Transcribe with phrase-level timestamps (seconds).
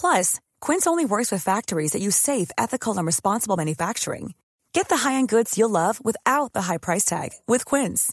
[0.00, 4.32] Plus, Quince only works with factories that use safe, ethical, and responsible manufacturing.
[4.72, 8.12] Get the high-end goods you'll love without the high price tag with Quince.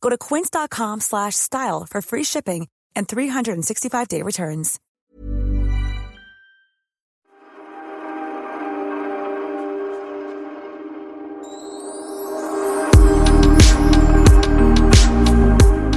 [0.00, 4.80] Go to quince.com slash style for free shipping and 365-day returns.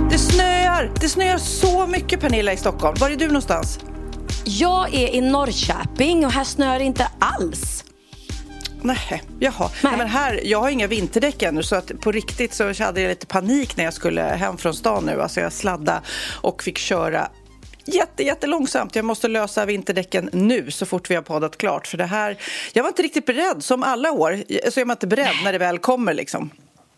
[0.10, 0.92] Det snöar!
[1.00, 2.96] Det snöar så mycket Pernilla i Stockholm.
[3.00, 3.80] Var är du någonstans?
[4.46, 7.84] Jag är i Norrköping och här snöar det inte alls.
[8.82, 9.70] Nej, jaha.
[9.84, 9.98] Nej.
[9.98, 13.26] men här, jag har inga vinterdäck ännu så att på riktigt så hade jag lite
[13.26, 15.22] panik när jag skulle hem från stan nu.
[15.22, 16.02] Alltså jag sladdade
[16.42, 17.30] och fick köra
[17.86, 18.96] jätte, jättelångsamt.
[18.96, 21.88] Jag måste lösa vinterdäcken nu så fort vi har poddat klart.
[21.88, 22.38] För det här,
[22.74, 24.44] jag var inte riktigt beredd, som alla år.
[24.70, 26.50] Så är man inte beredd när det väl kommer liksom.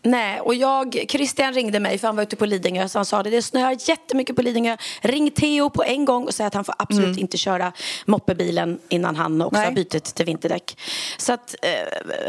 [0.03, 3.23] Nej, och jag, Christian ringde mig för han var ute på Lidingö så han sa
[3.23, 4.77] det, det snöar jättemycket på Lidingö.
[5.01, 7.19] Ring Theo på en gång och säg att han får absolut Mm.
[7.19, 7.71] inte köra
[8.05, 9.65] moppebilen innan han också Nej.
[9.65, 10.77] har bytt till vinterdäck.
[11.17, 11.71] Så att, eh,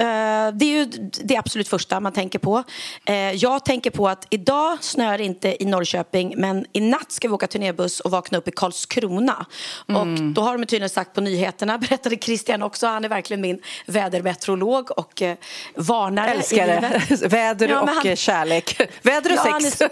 [0.07, 0.85] eh, det är ju
[1.25, 2.63] det absolut första man tänker på.
[3.07, 7.29] Eh, jag tänker på att idag snöar det inte i Norrköping men i natt ska
[7.29, 9.47] vi åka turnébuss och vakna upp i Karlskrona.
[9.89, 10.01] Mm.
[10.01, 13.61] Och då har de tydligen sagt på nyheterna, berättade Christian också, han är verkligen min
[13.87, 15.37] vädermeteorolog och eh,
[15.75, 16.31] varnare.
[16.31, 17.21] i Älskar livet.
[17.67, 18.81] Väder Ja, och han- eh, kärlek.
[19.03, 19.79] Väder och Ja, sex.
[19.79, 19.89] så-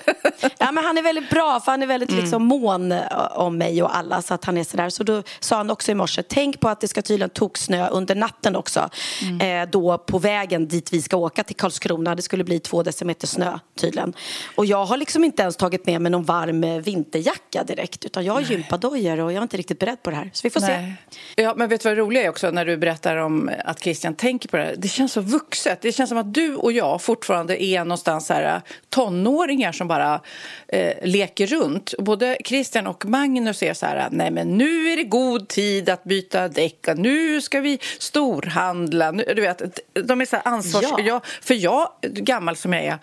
[0.59, 2.21] ja, men han är väldigt bra, för han är väldigt Mm.
[2.23, 3.01] liksom, mån eh,
[3.33, 4.23] om mig och alla.
[4.23, 4.91] Så att han är sådär.
[4.91, 8.15] Så då sa han också i morse, tänk på att det ska tydligen toksnö under
[8.15, 8.91] natten också.
[9.23, 9.63] Mm.
[9.63, 12.15] Eh, då på vägen dit vi ska åka till Karlskrona.
[12.15, 14.13] Det skulle bli två decimeter snö tydligen.
[14.57, 18.05] Och jag har liksom inte ens tagit med mig någon varm eh, vinterjacka direkt.
[18.05, 20.31] Utan jag har gympadojor och jag är inte riktigt beredd på det här.
[20.33, 20.67] Så vi får se.
[20.67, 20.95] Nej.
[21.37, 24.15] Ja, men vet du vad det roliga är också när du berättar om att Christian
[24.15, 24.75] tänker på det här?
[24.79, 25.79] Det känns så vuxet.
[25.83, 30.21] Det känns som att du och jag fortfarande är någonstans här eh, tonåringar som bara
[30.69, 31.95] eh, leker runt.
[31.99, 36.05] Både Christian och Magnus är så här, nej men nu är det god tid att
[36.05, 39.11] byta däck och nu ska vi storhandla.
[39.11, 40.83] Nu, du vet, de är så här ansvars...
[40.83, 41.01] Ja.
[41.01, 42.99] Jag, för jag, gammal som jag är,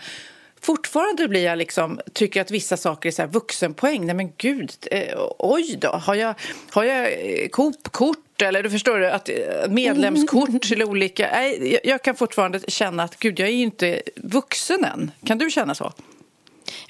[0.62, 4.06] Fortfarande blir jag liksom, tycker att vissa saker är så här vuxenpoäng.
[4.06, 5.90] Nej men gud, eh, oj då.
[5.90, 6.36] Har jag,
[6.70, 9.36] har jag eh, Coop-kort eller du förstår du, att, eh,
[9.70, 11.30] medlemskort till olika...
[11.32, 15.12] Nej, jag, kan fortfarande känna att gud, jag är ju inte vuxen än.
[15.26, 15.94] Kan du känna så?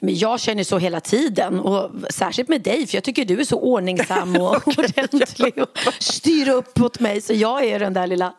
[0.02, 3.44] Men jag känner så hela tiden och särskilt med dig för jag tycker du är
[3.44, 8.34] så ordningsam och ordentlig och styr upp åt mig så jag är den där lilla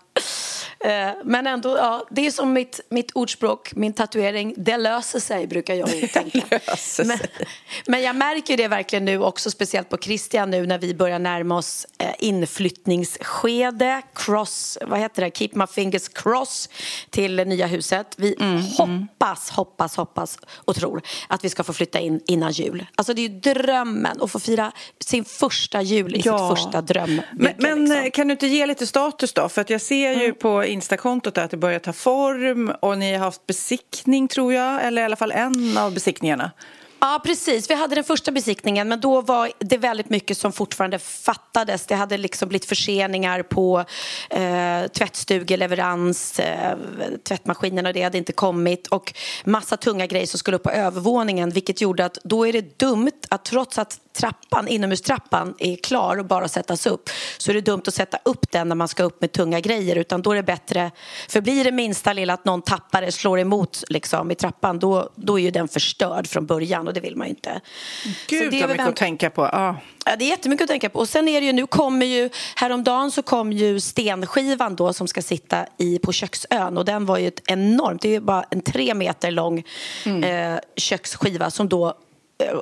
[1.24, 5.74] Men ändå, ja, det är som mitt, mitt ordspråk, min tatuering, det löser sig brukar
[5.74, 6.60] jag ju tänka.
[7.04, 7.18] Men,
[7.86, 11.56] men jag märker det verkligen nu också, speciellt på Christian nu när vi börjar närma
[11.56, 12.08] oss eh,
[13.00, 16.68] inflyttningsskede, cross, vad heter det, keep my fingers cross
[17.10, 18.06] till det nya huset.
[18.16, 18.36] Vi
[18.78, 22.86] hoppas, hoppas, hoppas och tror att vi ska få flytta in innan jul.
[22.94, 26.38] Alltså det är ju drömmen att få fira sin första jul i Ja.
[26.38, 27.24] sitt första drömbygge.
[27.32, 27.96] Men, men liksom.
[28.04, 29.48] eh, kan du inte ge lite status då?
[29.48, 33.24] För att jag ser ju på Instakontot att det börjar ta form och ni har
[33.24, 36.50] haft besiktning tror jag, eller i alla fall en av besiktningarna.
[37.00, 37.70] Ja, precis.
[37.70, 41.86] Vi hade den första besiktningen men då var det väldigt mycket som fortfarande fattades.
[41.86, 43.84] Det hade liksom blivit förseningar på
[44.30, 46.76] eh, tvättstugeleverans, eh,
[47.28, 49.14] tvättmaskinen och det hade inte kommit och
[49.44, 53.20] massa tunga grejer som skulle upp på övervåningen vilket gjorde att då är det dumt
[53.28, 57.82] att trots att trappan, inomhustrappan är klar och bara sättas upp så är det dumt
[57.86, 60.42] att sätta upp den när man ska upp med tunga grejer utan då är det
[60.42, 60.90] bättre,
[61.28, 65.10] för blir det minsta lilla att någon tappar det, slår emot liksom, i trappan då,
[65.14, 67.60] då är ju den förstörd från början och det vill man ju inte.
[68.26, 69.42] Gud det är vad mycket att tänka på.
[69.42, 69.76] Ja.
[70.04, 70.98] Ja, det är jättemycket att tänka på.
[70.98, 75.08] Och sen är det ju, nu kommer ju, häromdagen så kom ju stenskivan då som
[75.08, 78.44] ska sitta i, på köksön och den var ju ett enormt, det är ju bara
[78.50, 79.64] en tre meter lång
[80.04, 80.54] Mm.
[80.54, 81.94] eh, köksskiva som då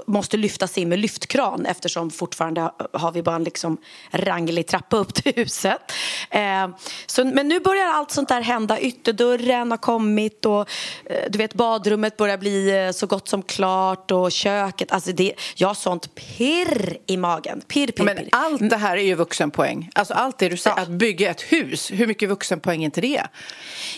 [0.07, 3.77] måste lyftas in med lyftkran eftersom fortfarande har vi bara en liksom
[4.11, 5.93] ranglig trappa upp till huset.
[6.31, 6.69] Eh,
[7.07, 8.81] så, men nu börjar allt sånt där hända.
[8.81, 10.61] Ytterdörren har kommit och
[11.05, 14.93] eh, du vet badrummet börjar bli eh, så gott som klart och köket.
[14.93, 17.61] Alltså det, jag har sånt pirr i magen.
[17.69, 18.29] Pirr, pirr, Men pirr.
[18.33, 19.91] allt det här är ju vuxenpoäng.
[19.95, 20.83] Alltså allt det du säger, Ja.
[20.83, 23.23] att bygga ett hus, hur mycket vuxenpoäng är inte det?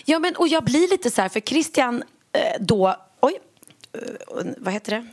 [0.05, 2.95] Ja, men, och jag blir lite så här, för Christian eh, då...
[3.93, 5.07] Eh, vad heter det?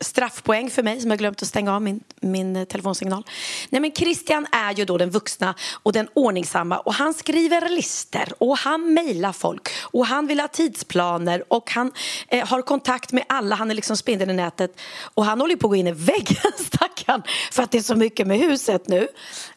[0.00, 3.24] Straffpoäng för mig som jag glömt att stänga av min, min eh, telefonsignal.
[3.70, 8.32] Nej, men Christian är ju då den vuxna och den ordningsamma och han skriver lister
[8.38, 11.92] och han mejlar folk och han vill ha tidsplaner och han
[12.28, 13.56] eh, har kontakt med alla.
[13.56, 16.52] Han är liksom spindeln i nätet och han håller på att gå in i väggen,
[16.58, 17.22] stackarn,
[17.52, 19.08] för att det är så mycket med huset nu.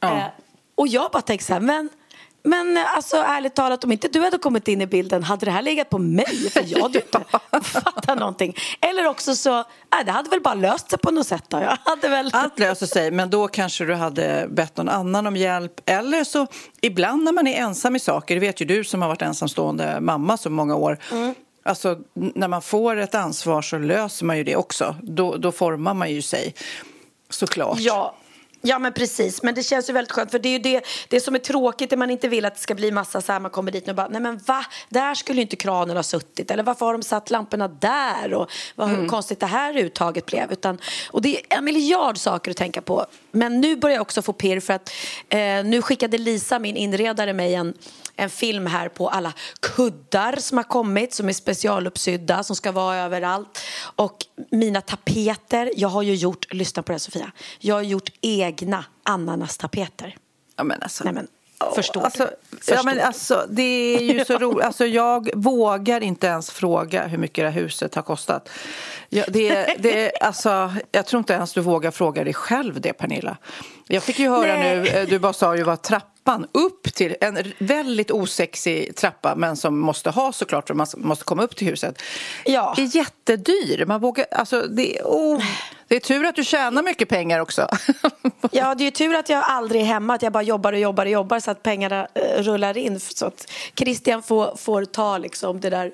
[0.02, 0.24] Eh,
[0.76, 1.90] och jag bara tänker så här, men
[2.44, 5.52] men eh, alltså ärligt talat, om inte du hade kommit in i bilden hade det
[5.52, 7.20] här legat på mig för jag hade ju inte
[7.62, 8.56] fattat någonting.
[8.82, 9.52] Eller också så,
[9.94, 11.58] nej, det hade väl bara löst sig på något sätt då.
[11.60, 12.30] Jag hade väl...
[12.34, 15.74] Allt löser sig, men då kanske du hade bett någon annan om hjälp.
[15.86, 16.48] Eller så,
[16.82, 20.00] ibland när man är ensam i saker, det vet ju du som har varit ensamstående
[20.02, 20.98] mamma så många år.
[21.66, 24.96] Alltså, n- när man får ett ansvar så löser man ju det också.
[25.02, 26.56] Då, då formar man ju sig,
[27.30, 27.80] såklart.
[27.80, 28.16] Ja.
[28.62, 31.22] Ja men precis, men det känns ju väldigt skönt för det är ju det, det
[31.22, 33.52] som är tråkigt när man inte vill att det ska bli massa så här man
[33.52, 36.64] kommer dit och bara nej men va, där skulle ju inte kranen ha suttit eller
[36.64, 38.34] varför har de satt lamporna där?
[38.34, 40.52] Och vad hur konstigt det här uttaget blev.
[40.52, 40.78] Utan,
[41.12, 43.06] och det är en miljard saker att tänka på.
[43.32, 44.92] Men nu börjar jag också få pirr för att
[45.30, 47.74] eh, nu skickade Lisa, min inredare, mig en,
[48.16, 52.98] en film här på alla kuddar som har kommit som är specialuppsydda som ska vara
[52.98, 53.60] överallt
[53.96, 54.18] och
[54.52, 60.16] mina tapeter, jag har ju gjort, lyssna på det Sofia, jag har gjort egna ananastapeter.
[60.56, 61.28] Ja, men alltså, Nej, men,
[61.76, 62.30] förstår alltså, du?
[62.52, 64.66] Ja, Förstår men alltså, det är ju så roligt.
[64.66, 68.50] Alltså, jag vågar inte ens fråga hur mycket det här huset har kostat.
[69.10, 73.38] Ja, det, det, alltså, jag tror inte ens du vågar fråga dig själv det, Pernilla.
[73.88, 74.78] Jag fick ju höra Nej.
[74.78, 75.82] nu, eh, du bara sa ju vad
[76.26, 81.26] trappan upp till en väldigt osexig trappa men som måste ha såklart för man måste
[81.26, 82.02] komma upp till huset.
[82.46, 82.76] Ja.
[82.78, 83.86] är jättedyr.
[83.86, 85.44] Man vågar, alltså, det, oh,
[85.88, 87.68] det är tur att du tjänar mycket pengar också.
[88.54, 91.06] Ja, det är tur att jag aldrig är hemma, att jag bara jobbar och jobbar
[91.06, 95.60] och jobbar så att pengarna eh, rullar in så att Christian får, får ta liksom
[95.60, 95.92] det där.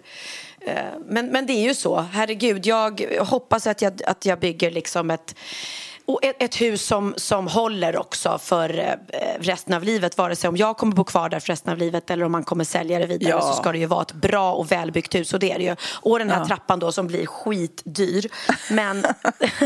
[0.62, 0.76] Eh,
[1.08, 5.12] men, men det är ju så, herregud, jag hoppas att jag, att jag bygger liksom
[5.12, 5.36] ett
[6.08, 10.48] och ett, ett hus som, som håller också för eh, resten av livet vare sig
[10.48, 13.00] om jag kommer bo kvar där för resten av livet eller om man kommer sälja
[13.00, 13.42] det vidare Ja.
[13.42, 15.76] så ska det ju vara ett bra och välbyggt hus och det är det ju.
[15.94, 18.28] Och den här trappan då som blir skitdyr.
[18.74, 19.06] Men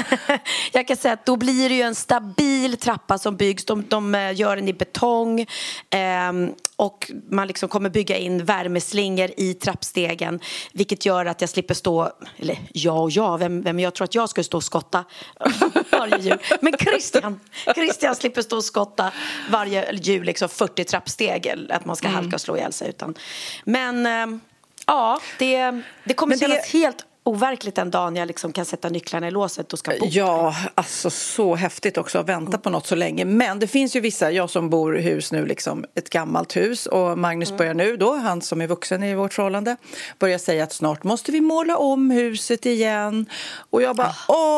[0.72, 3.66] jag kan säga att då blir det ju en stabil trappa som byggs.
[3.66, 5.46] De, de eh, gör den i betong
[5.90, 10.40] ehm, och man liksom kommer bygga in värmeslingor i trappstegen
[10.74, 14.16] vilket gör att jag slipper stå, eller ja och ja, vem, vem jag tror att
[14.16, 15.04] jag skulle stå och skotta
[15.92, 16.58] varje jul.
[16.62, 17.40] Men Christian,
[17.76, 19.12] Christian slipper stå och skotta
[19.50, 22.90] varje jul, liksom 40 trappsteg, att man ska halka och slå ihjäl sig.
[22.90, 23.16] Utan.
[23.64, 24.40] Men ehm,
[24.88, 28.66] ja, det, det kommer Men det- kännas helt overkligt en dag när jag liksom kan
[28.66, 30.06] sätta nycklarna i låset och ska bo.
[30.10, 33.26] Ja, alltså så häftigt också att vänta på något så länge.
[33.26, 36.86] Men det finns ju vissa, jag som bor i hus nu, liksom ett gammalt hus
[36.86, 37.58] och Magnus Mm.
[37.58, 39.76] börjar nu då, han som är vuxen i vårt förhållande,
[40.20, 43.26] börjar säga att snart måste vi måla om huset igen.
[43.70, 44.16] Och jag bara, Ah.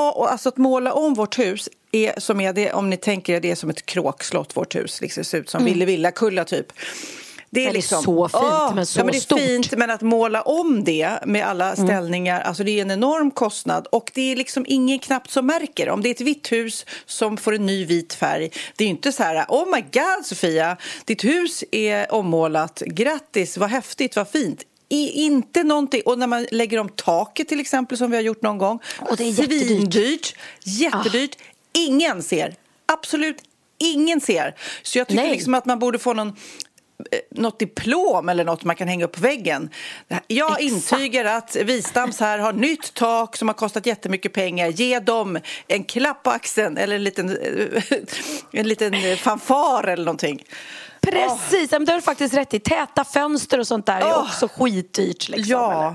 [0.10, 3.34] åh, och alltså att måla om vårt hus är som är det, om ni tänker
[3.34, 6.68] er det är som ett kråkslott, vårt hus, liksom ser ut som Ville Villa-kulla typ.
[7.54, 7.74] Det är, Mm.
[7.74, 9.40] Det är liksom, så fint, men så ja, men det är stort.
[9.40, 11.88] fint, men att måla om det med alla Mm.
[11.88, 15.90] ställningar, alltså det är en enorm kostnad och det är liksom ingen knappt som märker.
[15.90, 19.12] Om det är ett vitt hus som får en ny vit färg, det är inte
[19.12, 24.62] så här oh my god Sofia, ditt hus är ommålat, grattis, vad häftigt, vad fint.
[24.90, 28.42] I, inte någonting, och när man lägger om taket till exempel som vi har gjort
[28.42, 28.80] någon gång,
[29.10, 29.62] Och det är jättedyrt.
[29.62, 29.66] Ah.
[29.68, 31.38] Svindyrt, jättedyrt,
[31.74, 32.56] ingen ser,
[32.86, 33.38] absolut
[33.78, 34.56] ingen ser.
[34.84, 35.32] Så jag tycker Nej.
[35.32, 36.36] liksom att man borde få någon
[37.32, 39.70] något diplom eller något man kan hänga upp på väggen.
[40.28, 40.92] Jag Exakt.
[40.94, 44.68] intygar att Wistams här har nytt tak som har kostat jättemycket pengar.
[44.68, 47.38] Ge dem en klapp på axeln eller en liten,
[48.52, 50.44] en liten fanfar eller någonting.
[51.02, 52.60] Precis, men det har du faktiskt rätt i.
[52.60, 55.30] Täta fönster och sånt där är också skitdyrt.
[55.30, 55.92] Liksom, Ja.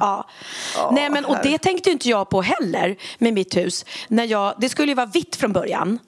[0.76, 0.90] ja.
[0.92, 3.84] Nej, men, och det tänkte inte jag på heller med mitt hus.
[4.08, 5.98] När jag, det skulle ju vara vitt från början.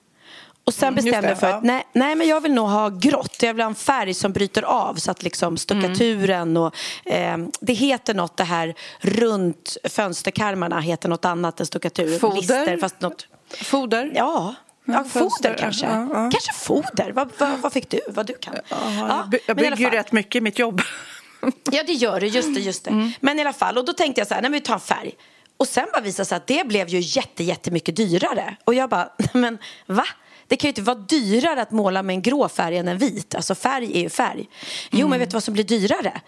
[0.70, 1.54] Och sen Mm, bestämde jag för ja.
[1.56, 3.42] att nej, nej, men jag vill nog ha grått.
[3.42, 6.74] Jag vill ha en färg som bryter av så att liksom stuckaturen och
[7.04, 12.18] eh, det heter något det här runt fönsterkarmarna heter något annat än stuckatur.
[12.18, 12.36] Foder?
[12.36, 13.26] Lister, fast något.
[13.64, 14.12] Foder?
[14.14, 15.86] Ja, ja fönster, foder kanske.
[15.86, 16.30] ja, ja.
[16.32, 17.12] Kanske foder.
[17.12, 18.00] Vad, vad, vad fick du?
[18.08, 18.54] Vad du kan?
[18.68, 20.80] Ja, Ja, jag bygger ju rätt mycket i mitt jobb.
[21.70, 22.26] Ja, det gör det.
[22.26, 23.12] Just det, just det.
[23.20, 24.80] Men i alla fall, och då tänkte jag så här, nej, men vi tar en
[24.80, 25.12] färg.
[25.56, 28.56] Och sen bara visade sig att det blev ju jätte, jättemycket dyrare.
[28.64, 30.04] Och jag bara, men va?
[30.50, 33.34] Det kan ju inte vara dyrare att måla med en grå färg än en vit.
[33.34, 34.48] Alltså färg är ju färg.
[34.90, 36.20] Jo, men vet du vad som blir dyrare?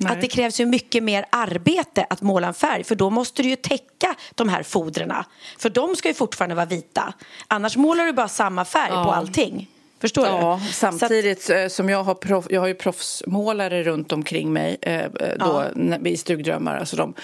[0.00, 0.12] Nej.
[0.12, 3.48] Att det krävs ju mycket mer arbete att måla en färg för då måste du
[3.48, 5.26] ju täcka de här fodrarna.
[5.58, 7.12] För de ska ju fortfarande vara vita.
[7.48, 9.68] Annars målar du bara samma färg på allting.
[10.00, 10.72] Förstår Ja, du?
[10.72, 15.08] samtidigt eh, som jag har, proff, jag har ju proffsmålare runt omkring mig eh, eh,
[15.38, 16.76] då, när- i Stugdrömmar.
[16.78, 17.14] Alltså de,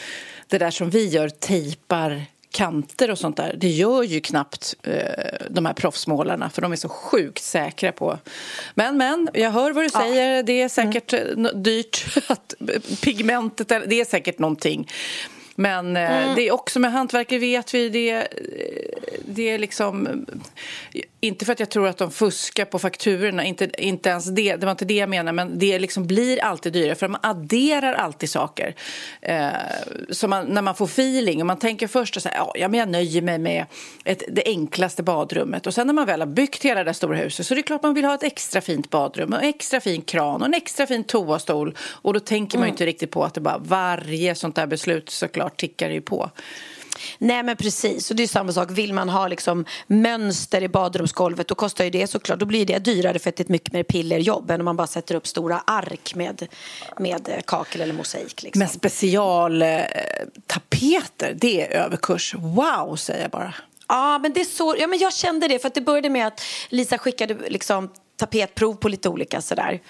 [0.49, 2.23] det där som vi gör, tejpar
[2.55, 6.77] kanter och sånt där, det gör ju knappt eh, de här proffsmålarna för de är
[6.77, 8.19] så sjukt säkra på...
[8.75, 12.05] Men, men, jag hör vad du säger, det är säkert eh, nå- dyrt.
[12.29, 12.55] Att,
[13.03, 14.89] pigmentet, eller- det är säkert någonting.
[15.57, 18.25] Men eh, det är också med hantverkare vet vi, det, eh,
[19.27, 20.27] det är liksom...
[21.21, 24.67] Inte för att jag tror att de fuskar på fakturorna, inte, inte ens det, det
[24.67, 28.31] var inte det jag menar, men det liksom blir alltid dyrare för man adderar alltid
[28.31, 28.75] saker.
[29.21, 29.49] Eh,
[30.11, 33.23] så man, när man får feeling och man tänker först här, ja, men jag nöjer
[33.23, 33.67] mig med
[34.05, 35.67] ett, det enklaste badrummet.
[35.67, 37.83] Och sen när man väl har byggt hela det stora huset så är det klart
[37.83, 40.87] man vill ha ett extra fint badrum och en extra fin kran och en extra
[40.87, 41.77] fin toastol.
[41.79, 45.11] Och då tänker man ju inte riktigt på att det bara varje sånt där beslut
[45.11, 46.31] såklart tickar ju på.
[47.19, 48.71] Nej men precis, och det är samma sak.
[48.71, 52.39] Vill man ha liksom mönster i badrumsgolvet då kostar ju det såklart.
[52.39, 54.77] Då blir det dyrare för att det är ett mycket mer pillerjobb än om man
[54.77, 56.47] bara sätter upp stora ark med,
[56.99, 58.43] med eh, kakel eller mosaik.
[58.43, 58.59] Liksom.
[58.59, 62.35] Men specialtapeter, det är överkurs.
[62.35, 63.55] Wow, säger jag bara.
[63.89, 66.27] Ja, men det är så, ja, men jag kände det för att det började med
[66.27, 69.81] att Lisa skickade liksom tapetprov på lite olika sådär.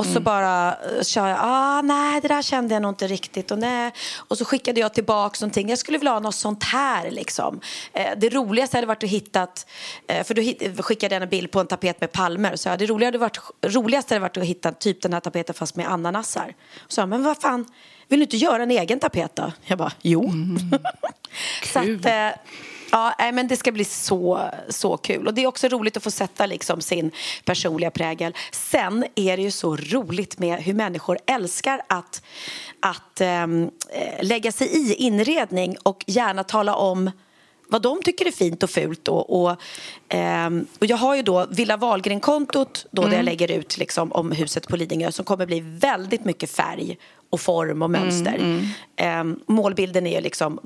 [0.00, 3.50] Och så bara uh, sa jag, ah, nej det där kände jag nog inte riktigt.
[3.50, 3.92] Och, nej.
[4.16, 7.60] och så skickade jag tillbaka någonting, jag skulle vilja ha något sånt här liksom.
[7.92, 9.46] Eh, det roligaste hade varit att hitta,
[10.06, 12.56] eh, för då hit, skickade jag en bild på en tapet med palmer.
[12.56, 13.38] Så jag, det roligaste hade varit,
[13.74, 16.54] roligaste hade varit att hitta typ den här tapeten fast med ananasar.
[16.88, 17.66] Så jag, men vad fan,
[18.08, 19.52] vill du inte göra en egen tapet då?
[19.64, 20.32] Jag bara, jo.
[21.72, 22.40] så att, eh,
[22.92, 25.26] Ja, nej, men det ska bli så, så kul.
[25.26, 27.10] Och Det är också roligt att få sätta liksom sin
[27.44, 28.34] personliga prägel.
[28.52, 32.22] Sen är det ju så roligt med hur människor älskar att,
[32.80, 37.10] att ehm, eh, lägga sig i inredning och gärna tala om
[37.68, 39.08] vad de tycker är fint och fult.
[39.08, 39.56] Och, och,
[40.08, 44.32] ehm, och jag har ju då Villa Wahlgren-kontot då där jag lägger ut liksom om
[44.32, 46.98] huset på Lidingö som kommer bli väldigt mycket färg
[47.30, 48.64] och form och mönster.
[48.96, 50.58] Ehm, målbilden är liksom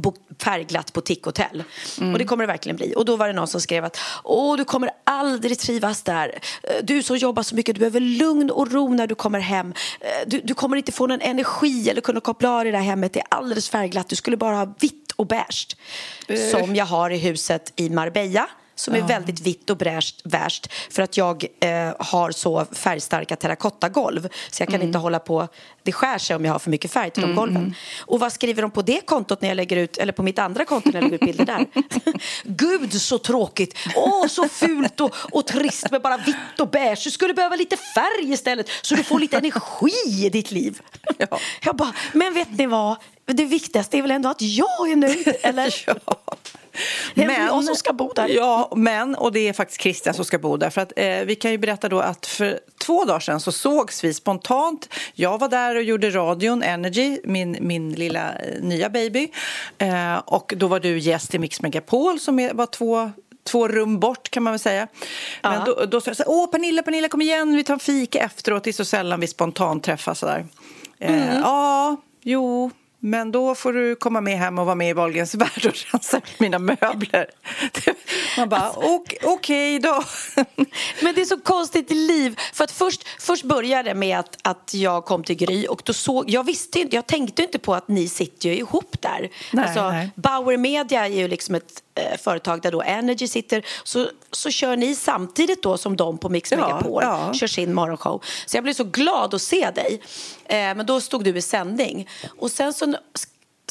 [0.43, 1.65] färgglatt boutiquehotell.
[2.13, 2.95] Och det kommer det verkligen bli.
[2.97, 6.39] Och då var det någon som skrev att Åh, du kommer aldrig trivas där.
[6.63, 9.75] Eh, Du som jobbar så mycket, du behöver lugn och ro när du kommer hem.
[10.01, 12.85] Eh, Du, du kommer inte få någon energi eller kunna koppla av i det här
[12.85, 13.13] hemmet.
[13.13, 14.09] Det är alldeles färgglatt.
[14.09, 15.77] Du skulle bara ha vitt och beige.
[16.51, 21.03] Som jag har i huset i Marbella som är väldigt vitt och bräst, värst för
[21.03, 25.49] att jag eh, har så färgstarka terrakottagolv så jag kan inte hålla på,
[25.83, 27.75] det skär sig om jag har för mycket färg till de golven.
[28.01, 30.65] Och vad skriver de på det kontot när jag lägger ut, eller på mitt andra
[30.65, 31.67] konto när jag lägger ut bilder där?
[32.45, 37.05] Gud så tråkigt, åh så fult och, och trist med bara vitt och beige.
[37.05, 40.81] Du skulle behöva lite färg istället så du får lite energi i ditt liv.
[41.19, 41.39] Ja.
[41.65, 42.97] Jag bara, men vet ni vad?
[43.27, 45.75] Det viktigaste är väl ändå att jag är nöjd, eller?
[46.07, 46.37] Ja.
[47.15, 48.29] Det är jag som ska bo där.
[48.29, 50.71] Ja, men, och det är faktiskt Christian som ska bo där.
[50.71, 54.05] För att, eh, vi kan ju berätta då att för två dagar sedan så sågs
[54.05, 54.89] vi spontant.
[55.15, 59.29] Jag var där och gjorde radion Energy, min, min lilla eh, nya baby.
[59.79, 63.11] Eh, och då var du gäst i Mix Megapol som är, var två
[63.47, 64.89] Två rum bort kan man väl säga.
[65.43, 67.81] Men då, då sa jag så här, åh Pernilla, Pernilla kom igen, vi tar en
[67.81, 68.65] fika efteråt.
[68.65, 70.47] Det är så sällan vi spontant träffas sådär.
[70.99, 72.71] Eh, ja, jo,
[73.05, 76.17] men då får du komma med hem och vara med i Wahlgrens värld och rensa
[76.17, 77.27] ut mina möbler.
[78.37, 80.05] Man bara, ok- okej då.
[81.03, 82.41] Men det är så konstigt liv.
[82.53, 85.93] För att först, först började det med att, att jag kom till Gry och då
[85.93, 89.31] såg, jag visste inte, jag tänkte inte på att ni sitter ju ihop där.
[89.53, 90.11] Nej, alltså, nej.
[90.15, 93.67] Bauer Media är ju liksom ett eh, företag där då Energy sitter.
[93.85, 97.33] Så, så kör ni samtidigt då som de på Mix Ja, Megapol ja.
[97.35, 98.23] kör sin morgonshow.
[98.47, 100.01] Så jag blev så glad att se dig.
[100.45, 102.09] Eh, men då stod du i sändning.
[102.39, 102.95] Och sen så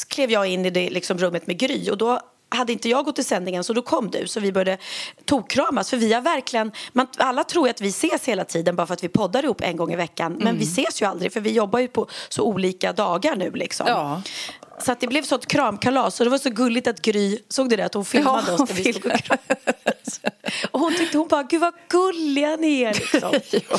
[0.08, 2.20] klev jag in i det liksom, rummet med Gry och då
[2.56, 4.78] hade inte jag gått till sändningen så då kom du så vi började
[5.26, 8.94] tokkramas för vi har verkligen, man, alla tror att vi ses hela tiden bara för
[8.94, 11.52] att vi poddar ihop en gång i veckan men vi ses ju aldrig för vi
[11.52, 13.88] jobbar ju på så olika dagar nu liksom.
[13.88, 14.22] Ja.
[14.86, 17.70] Så att det blev så ett kramkalas och det var så gulligt att Gry, såg
[17.70, 20.22] du det att hon filmade Ja, oss när vi stod och kramades.
[20.72, 23.34] Och hon tyckte, hon bara, gud vad gulliga ni är liksom.
[23.70, 23.78] ja.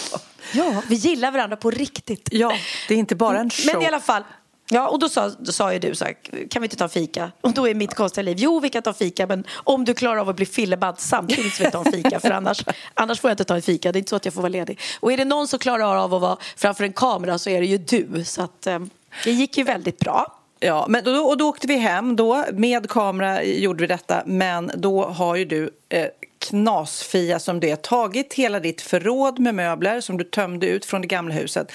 [0.52, 2.28] Ja, vi gillar varandra på riktigt.
[2.32, 2.52] ja,
[2.88, 3.74] det är inte bara en show.
[3.74, 4.22] Men i alla fall,
[4.68, 6.14] ja, och då sa, då sa ju du så här,
[6.48, 7.32] kan vi inte ta fika?
[7.40, 10.16] Och då är mitt konstiga liv, jo vi kan ta fika men om du klarar
[10.16, 13.32] av att bli fillebad samtidigt så vi ta en fika för annars, annars får jag
[13.32, 14.80] inte ta en fika, det är inte så att jag får vara ledig.
[15.00, 17.66] Och är det någon som klarar av att vara framför en kamera så är det
[17.66, 18.78] ju du så att eh,
[19.24, 20.40] det gick ju väldigt bra.
[20.64, 22.44] Ja, men då, och då åkte vi hem då.
[22.52, 26.06] Med kamera gjorde vi detta, men då har ju du eh,
[26.38, 31.06] knasfia som det tagit hela ditt förråd med möbler som du tömde ut från det
[31.06, 31.72] gamla huset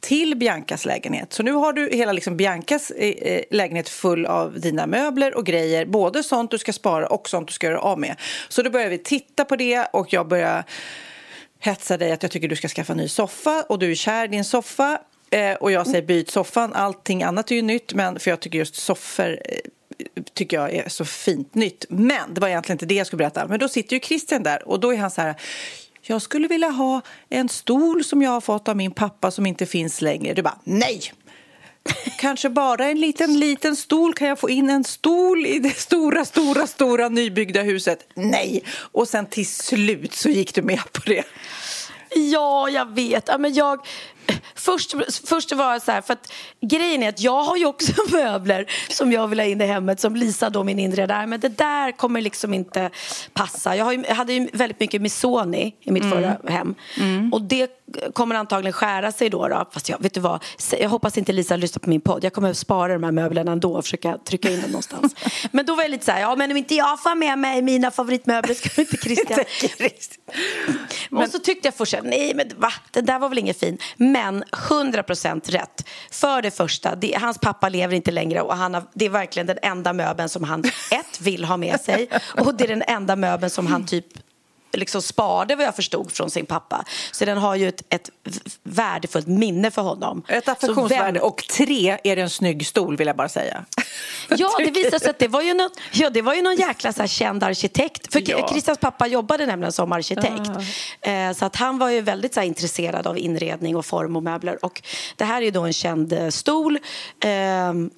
[0.00, 1.32] till Biancas lägenhet.
[1.32, 5.46] Så nu har du hela liksom Biancas eh, eh, lägenhet full av dina möbler och
[5.46, 5.86] grejer.
[5.86, 8.16] Både sånt du ska spara och sånt du ska göra av med.
[8.48, 10.64] Så då börjar vi titta på det och jag börjar
[11.60, 14.24] hetsa dig att jag tycker du ska skaffa en ny soffa och du är kär
[14.24, 14.98] i din soffa.
[15.30, 18.58] Eh, och jag säger byt soffan, allting annat är ju nytt men för jag tycker
[18.58, 19.58] just soffor eh,
[20.34, 21.84] tycker jag är så fint nytt.
[21.88, 23.46] Men det var egentligen inte det jag skulle berätta.
[23.46, 25.34] Men då sitter ju Christian där och då är han så här
[26.02, 29.66] jag skulle vilja ha en stol som jag har fått av min pappa som inte
[29.66, 30.34] finns längre.
[30.34, 31.12] Du bara, nej!
[32.18, 34.14] Kanske bara en liten, liten stol.
[34.14, 38.06] Kan jag få in en stol i det stora, stora, stora nybyggda huset?
[38.14, 38.64] Nej!
[38.70, 41.24] Och sen till slut så gick du med på det.
[42.14, 43.28] Ja, jag vet.
[43.28, 43.86] Ja, men jag,
[44.54, 44.94] först,
[45.28, 48.66] först var jag så här, för att grejen är att jag har ju också möbler
[48.88, 51.92] som jag vill ha in i hemmet som Lisa då min inredare, men det där
[51.92, 52.90] kommer liksom inte
[53.32, 53.76] passa.
[53.76, 56.14] Jag, ju, jag hade ju väldigt mycket Missoni i mitt mm.
[56.14, 57.32] förra hem mm.
[57.32, 57.70] och det
[58.12, 59.68] kommer antagligen skära sig då, då.
[59.72, 60.44] Fast jag, vet du vad,
[60.80, 62.24] jag hoppas inte Lisa lyssnar på min podd.
[62.24, 65.14] Jag kommer att spara de här möblerna ändå och försöka trycka in dem någonstans.
[65.50, 67.62] men då var jag lite så här, ja men om inte jag får med mig
[67.62, 69.44] mina favoritmöbler ska inte Christian.
[71.10, 71.22] men...
[71.22, 73.82] Och så tyckte jag först, nej men va, det där var väl inget fint.
[73.96, 75.88] Men 100% rätt.
[76.10, 79.46] För det första, det, hans pappa lever inte längre och han har, det är verkligen
[79.46, 80.60] den enda möbeln som han
[80.90, 82.08] ett vill ha med sig
[82.40, 84.06] och det är den enda möbeln som han typ
[84.72, 86.84] liksom sparade vad jag förstod från sin pappa.
[87.12, 88.10] Så den har ju ett, ett
[88.62, 90.22] värdefullt minne för honom.
[90.28, 93.64] Ett affektionsvärde och tre är det en snygg stol vill jag bara säga.
[94.30, 96.92] Ja, det visade sig att det var ju någon, ja, det var ju någon jäkla
[96.92, 98.12] så känd arkitekt.
[98.12, 98.48] För ja.
[98.48, 100.50] Christians pappa jobbade nämligen som arkitekt.
[101.08, 101.32] Uh.
[101.32, 104.64] Så att han var ju väldigt så intresserad av inredning och form och möbler.
[104.64, 104.82] Och
[105.16, 106.78] det här är ju då en känd eh, stol.
[107.20, 107.90] Ehm,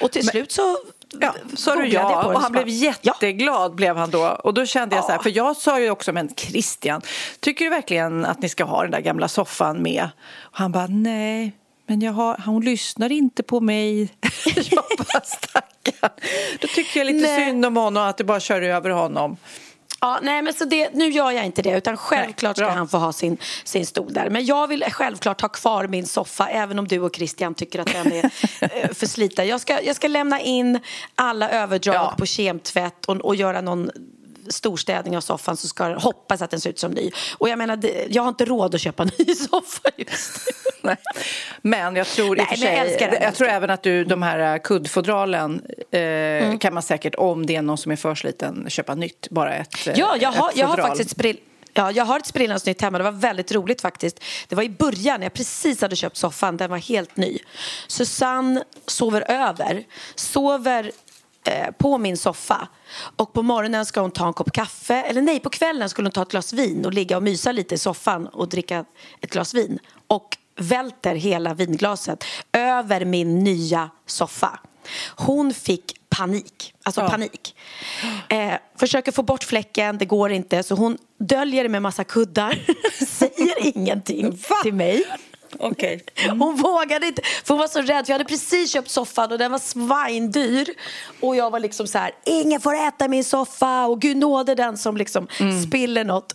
[0.00, 0.30] och till Men...
[0.30, 0.78] slut så
[1.20, 3.74] Ja, sa du ja och han blev jätteglad ja.
[3.74, 4.26] blev han då.
[4.26, 7.02] Och då kände jag så här, för jag sa ju också, men Christian,
[7.40, 10.08] tycker du verkligen att ni ska ha den där gamla soffan med?
[10.40, 11.52] Och han bara, nej,
[11.86, 14.02] men jag har, hon lyssnar inte på mig.
[14.54, 16.10] jag bara, stackarn.
[16.60, 17.46] Då tycker jag lite nej.
[17.46, 19.36] synd om honom, att du bara kör över honom.
[20.06, 22.98] Ja, nej, men så det, nu gör jag inte det, utan självklart ska han få
[22.98, 24.30] ha sin, sin stol där.
[24.30, 27.92] Men jag vill självklart ha kvar min soffa, även om du och Christian tycker att
[27.92, 28.24] den är
[28.60, 29.48] eh, för sliten.
[29.48, 30.80] Jag ska, jag ska lämna in
[31.14, 32.14] alla överdrag ja.
[32.18, 33.90] på kemtvätt och, och göra någon
[34.48, 37.10] storstädning av soffan så ska hoppas att den ser ut som ny.
[37.38, 40.38] Och jag menar, jag har inte råd att köpa en ny soffa just
[40.82, 40.96] nu.
[41.62, 44.54] Men jag tror, Nej, i sig, jag, jag, jag tror även att du, de här
[44.54, 46.58] äh, kuddfodralen eh, mm.
[46.58, 49.28] kan man säkert, om det är någon som är för sliten, köpa nytt.
[49.30, 51.36] Bara ett Ja, jag har, jag har faktiskt sprill
[51.78, 52.98] Ja, jag har ett sprillans nytt hemma.
[52.98, 54.24] Det var väldigt roligt faktiskt.
[54.48, 56.56] Det var i början, jag precis hade köpt soffan.
[56.56, 57.38] Den var helt ny.
[57.88, 59.84] Susanne sover över.
[60.14, 60.90] Sover
[61.46, 62.68] Eh, på min soffa.
[63.16, 64.94] Och på morgonen ska hon ta en kopp kaffe.
[64.94, 67.74] Eller nej, på kvällen skulle hon ta ett glas vin och ligga och mysa lite
[67.74, 68.84] i soffan och dricka
[69.20, 69.78] ett glas vin.
[70.06, 74.60] Och välter hela vinglaset över min nya soffa.
[75.16, 76.74] Hon fick panik.
[76.82, 77.08] Alltså ja.
[77.08, 77.56] panik.
[78.28, 80.62] Eh, försöker få bort fläcken, det går inte.
[80.62, 82.58] Så hon döljer det med massa kuddar.
[83.06, 84.56] Säger ingenting Va?
[84.62, 85.04] till mig.
[85.58, 86.00] Okay.
[86.14, 86.40] Mm.
[86.40, 88.04] Hon vågade inte, för hon var så rädd.
[88.08, 90.68] Jag hade precis köpt soffan och den var svindyr.
[91.20, 94.76] Och jag var liksom så här, ingen får äta min soffa och gud nåde den
[94.78, 95.62] som liksom mm.
[95.62, 96.34] spiller något.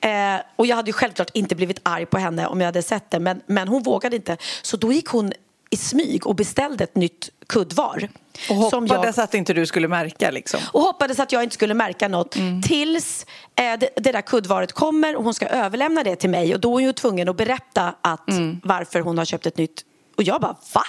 [0.00, 0.10] Eh,
[0.56, 3.20] och jag hade ju självklart inte blivit arg på henne om jag hade sett det,
[3.20, 4.36] men, men hon vågade inte.
[4.62, 5.32] Så då gick hon
[5.70, 8.08] i smyg och beställde ett nytt kuddvar.
[8.50, 9.24] Och hoppades jag...
[9.24, 10.60] att inte du skulle märka liksom.
[10.72, 12.62] Och hoppades att jag inte skulle märka något mm.
[12.62, 16.60] tills eh, det, det, där kuddvaret kommer och hon ska överlämna det till mig och
[16.60, 18.60] då är hon ju tvungen att berätta att mm.
[18.64, 19.84] varför hon har köpt ett nytt
[20.16, 20.82] och jag bara va?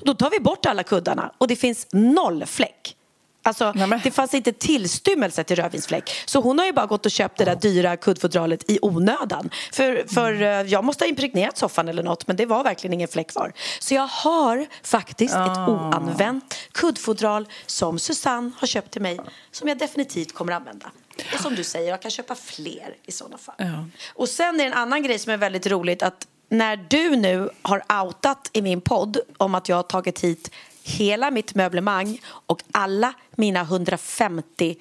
[0.00, 2.94] då tar vi bort alla kuddarna och det finns noll fläck.
[3.42, 3.72] Alltså,
[4.04, 6.10] det fanns inte tillstymmelse till rödvinsfläck.
[6.26, 9.50] Så hon har ju bara gått och köpt det där dyra kuddfodralet i onödan.
[9.72, 10.68] För, för mm.
[10.68, 13.52] jag måste ha impregnerat soffan eller något men det var verkligen ingen fläck kvar.
[13.78, 15.52] Så jag har faktiskt oh.
[15.52, 15.66] ett ah.
[15.68, 19.20] oanvänt kuddfodral som Susanne har köpt till mig
[19.50, 20.90] som jag definitivt kommer att använda.
[21.34, 23.54] Och som du säger, jag kan köpa fler i sådana fall.
[23.58, 23.84] Ja.
[24.14, 27.50] Och sen är det en annan grej som är väldigt roligt att när du nu
[27.62, 30.50] har outat i min podd om att jag har tagit hit
[30.88, 34.76] hela mitt möblemang och alla mina 150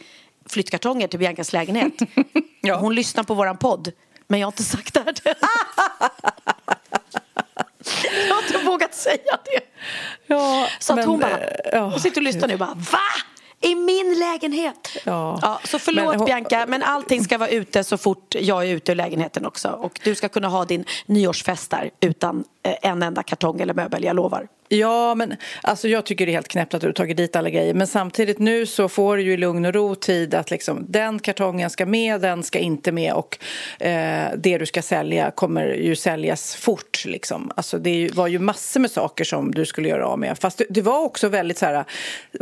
[0.50, 1.94] flyttkartonger till Biancas lägenhet.
[2.62, 2.78] ja.
[2.78, 3.92] Hon lyssnar på våran podd,
[4.28, 5.14] men jag har inte sagt det här
[8.28, 9.62] Jag har inte vågat säga det.
[10.28, 11.40] Ja, så att men, hon bara,
[11.72, 13.00] ja, hon sitter och lyssnar nu och bara, va?
[13.62, 14.98] I min lägenhet.
[15.04, 15.60] Ja.
[15.64, 18.92] så förlåt Men hon- Bianca, men allting ska vara ute så fort jag är ute
[18.92, 19.70] ur lägenheten också.
[19.70, 24.04] Och du ska kunna ha din nyårsfest där utan eh, en enda kartong eller möbel,
[24.04, 24.48] jag lovar.
[24.70, 27.50] Ja, men alltså jag tycker det är helt knäppt att du har tagit dit alla
[27.50, 27.74] grejer.
[27.74, 31.20] Men samtidigt nu så får du ju i lugn och ro tid att liksom, den
[31.20, 33.38] kartongen ska med, den ska inte med och
[33.80, 37.06] eh, det du ska sälja kommer ju säljas fort.
[37.06, 37.52] Liksom.
[37.56, 40.38] Alltså, det var ju massor med saker som du skulle göra av med.
[40.40, 41.86] Fast det, det var också väldigt så här,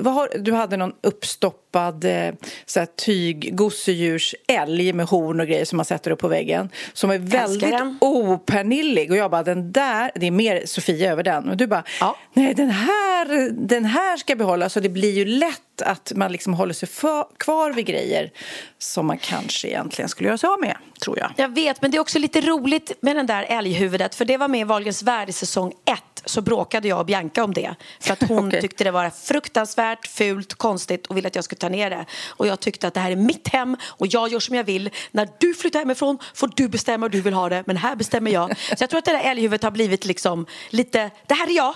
[0.04, 2.34] har, du hade någon uppstoppad eh,
[2.66, 6.70] så här, tyg, gosedjursälg med horn och grejer som man sätter upp på väggen.
[6.94, 9.12] Som är väldigt opernillig.
[9.12, 11.50] Och jag bara, den där, det är mer Sofia över den.
[11.50, 14.74] Och du bara, Ja nej den här, den här ska behållas.
[14.74, 18.32] Så det blir ju lätt att man liksom håller sig för, kvar vid grejer
[18.78, 21.32] som man kanske egentligen skulle göra sig av med, tror jag.
[21.38, 24.16] Jag vet, men det är också lite roligt med den där älghuvudet.
[24.16, 26.15] För det var med i Wahlgrens värld i säsong ett.
[26.26, 27.76] Så bråkade jag och Bianca om det.
[28.00, 28.62] För att hon Okej.
[28.62, 32.06] tyckte det var fruktansvärt, fult, konstigt och ville att jag skulle ta ner det.
[32.28, 34.90] Och jag tyckte att det här är mitt hem och jag gör som jag vill.
[35.12, 37.64] När du flyttar hemifrån får du bestämma hur du vill ha det.
[37.68, 38.58] Men här bestämmer jag.
[38.58, 41.74] Så jag tror att det där älghuvudet har blivit liksom lite, det här är jag.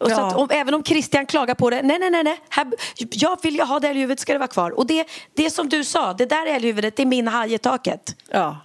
[0.00, 0.36] Och så Ja.
[0.36, 2.40] om, även om Christian klagar på det, nej, nej, nej, nej.
[2.48, 2.66] Här,
[3.10, 4.70] jag vill jag ha det älghuvudet ska det vara kvar.
[4.70, 8.16] Och det, det som du sa, det där älghuvudet, det är min haj i taket.
[8.30, 8.56] Ja,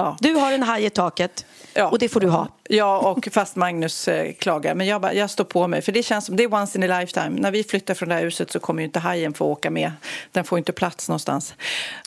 [0.00, 0.16] ja.
[0.20, 1.88] Du har en haj i taket Ja.
[1.88, 2.48] och det får du ha.
[2.68, 4.74] Ja, och fast Magnus eh, klagar.
[4.74, 6.90] Men jag, bara, jag står på mig, för det känns som det är once in
[6.90, 7.40] a lifetime.
[7.40, 9.92] När vi flyttar från det här huset så kommer ju inte hajen få åka med.
[10.32, 11.54] Den får inte plats någonstans.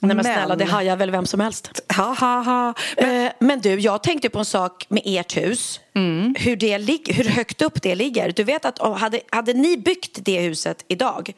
[0.01, 1.81] Nej men snälla, det hajar väl vem som helst.
[1.97, 2.73] Ha, ha, ha.
[2.97, 5.79] Men, men du, jag tänkte på en sak med ert hus.
[5.95, 6.35] Mm.
[6.39, 8.31] Hur, det hur högt upp det ligger.
[8.31, 11.33] Du vet att hade, hade ni byggt det huset idag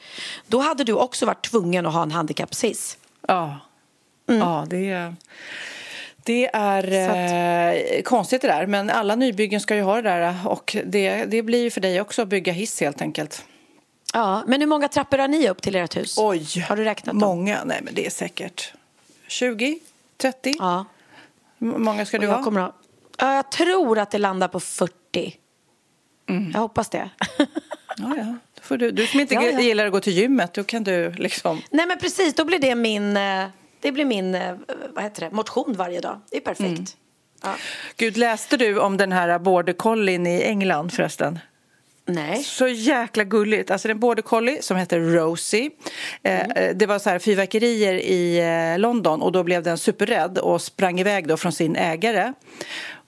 [0.48, 2.98] då hade du också varit tvungen att ha en handikappshiss.
[3.28, 3.60] Ja,
[4.28, 4.41] Mm.
[4.41, 5.15] ja det är...
[6.26, 6.92] Det är
[7.96, 11.42] eh, konstigt det där, men alla nybyggen ska ju ha det där och det, det
[11.42, 13.46] blir ju för dig också att bygga hiss helt enkelt.
[14.14, 16.16] Ja, men hur många trappor har ni upp till ert hus?
[16.18, 17.30] Oj, Har du räknat dem?
[17.30, 18.74] Många, nej men det är säkert
[19.28, 19.80] 20,
[20.18, 20.56] 30.
[20.60, 20.86] Ja.
[21.60, 22.44] Hur många ska du ha?
[22.44, 22.72] kommer
[23.18, 25.38] ja, jag tror att det landar på 40.
[26.54, 27.10] Jag hoppas det.
[27.98, 28.36] Ja, ja.
[28.56, 29.60] Då får du, du som inte Ja, ja.
[29.60, 31.62] gillar att gå till gymmet, då kan du liksom...
[31.70, 33.46] Nej men precis, då blir det min, eh,
[33.86, 34.56] det blir min eh,
[34.93, 36.21] vad heter det, motion varje dag.
[36.32, 36.63] Det är perfekt.
[36.63, 36.86] Mm.
[37.43, 37.56] Ja.
[37.98, 41.39] Gud, läste du om den här border collien i England förresten?
[42.06, 42.43] Nej.
[42.43, 43.71] Så jäkla gulligt.
[43.71, 45.69] Alltså en border collie som heter Rosie.
[46.24, 46.52] Mm.
[46.52, 50.62] Eh, det var så här fyrverkerier i eh, London och då blev den superrädd och
[50.62, 52.34] sprang iväg då från sin ägare.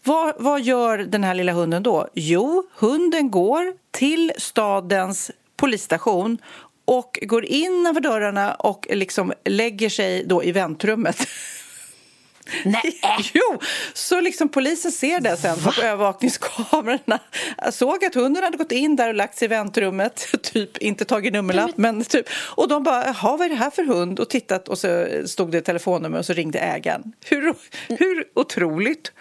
[0.03, 2.07] Vad, vad gör den här lilla hunden då?
[2.13, 6.37] Jo, hunden går till stadens polisstation
[6.87, 11.27] och går innanför dörrarna och liksom lägger sig då i väntrummet.
[12.65, 13.01] Nej.
[13.33, 13.59] Jo,
[13.93, 17.19] så liksom polisen ser det sen på övervakningskamerorna.
[17.57, 21.05] Jag såg att hunden hade gått in där och lagt sig i väntrummet, typ inte
[21.05, 22.25] tagit nummerlapp, men typ.
[22.33, 24.19] Och de bara, jaha, vad är det här för hund?
[24.19, 27.13] Och tittat och så stod det telefonnummer och så ringde ägaren.
[27.25, 27.53] Hur,
[27.87, 29.11] hur otroligt?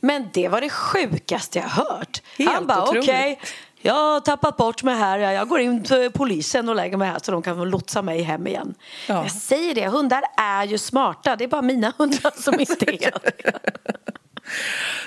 [0.00, 2.22] Men det var det sjukaste jag hört.
[2.38, 3.54] Helt Han bara okej, otroligt.
[3.86, 5.18] Jag har tappat bort mig här.
[5.18, 8.22] Jag går in till polisen och lägger mig här så de kan få lotsa mig
[8.22, 8.74] hem igen.
[9.08, 9.22] Ja.
[9.22, 11.36] Jag säger det, hundar är ju smarta.
[11.36, 13.52] Det är bara mina hundar som inte är det.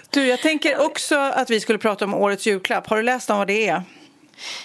[0.10, 2.88] Du, jag tänker också att vi skulle prata om årets julklapp.
[2.88, 3.84] Har du läst om vad det är?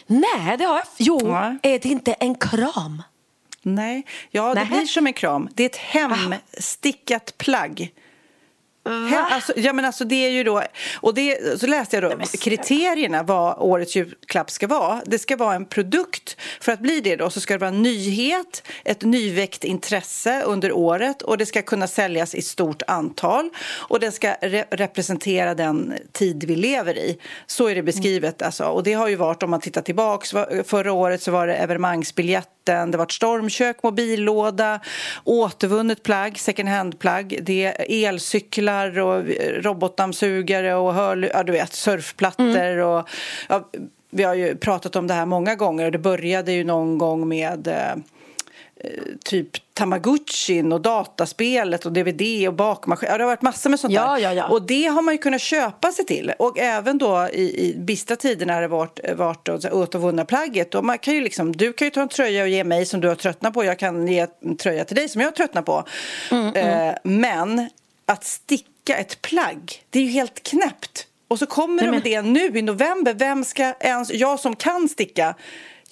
[0.06, 0.84] Nej, det har jag.
[0.96, 1.58] Jo, Nej.
[1.62, 3.02] är det inte en kram?
[3.62, 4.76] Nej, ja det Nähä.
[4.76, 5.48] blir som en kram.
[5.54, 7.92] Det är ett hemstickat plagg.
[8.84, 10.62] Hem, alltså, ja, men alltså det är ju då,
[11.00, 15.00] och det, så läste jag då kriterierna vad årets julklapp ska vara.
[15.06, 16.36] Det ska vara en produkt.
[16.60, 20.72] För att bli det då så ska det vara en nyhet, ett nyväckt intresse under
[20.72, 25.94] året och det ska kunna säljas i stort antal och det ska re representera den
[26.12, 27.18] tid vi lever i.
[27.46, 28.64] Så är det beskrivet alltså.
[28.64, 30.32] Och det har ju varit om man tittar tillbaks.
[30.32, 31.54] va- Förra året så var det
[32.68, 34.80] evenemangsbiljetten, det var ett stormkök, mobillåda,
[35.24, 39.24] återvunnet plagg, second hand-plagg, det är elcyklar och
[39.62, 43.08] robotdammsugare och hörl, ja, du vet, surfplattor och
[43.48, 43.68] ja,
[44.10, 47.28] vi har ju pratat om det här många gånger och det började ju någon gång
[47.28, 47.96] med eh,
[49.24, 53.08] typ Tamagotchin och dataspelet och DVD och bakmaskin.
[53.10, 54.18] Ja, det har varit massor med sånt Ja, där.
[54.18, 54.48] ja, ja.
[54.48, 56.32] Och det har man ju kunnat köpa sig till.
[56.38, 60.74] Och även då i, i bistra tider när det varit, varit återvunna plagget.
[60.74, 63.00] Och man kan ju liksom, du kan ju ta en tröja och ge mig som
[63.00, 63.64] du har tröttnat på.
[63.64, 65.84] Jag kan ge en tröja till dig som jag har tröttnat på.
[66.30, 67.70] Mm, Eh, men
[68.06, 71.06] att sticka ett plagg, det är ju helt knäppt.
[71.28, 73.14] Och så kommer de med det nu i november.
[73.14, 75.34] Vem ska ens, jag som kan sticka,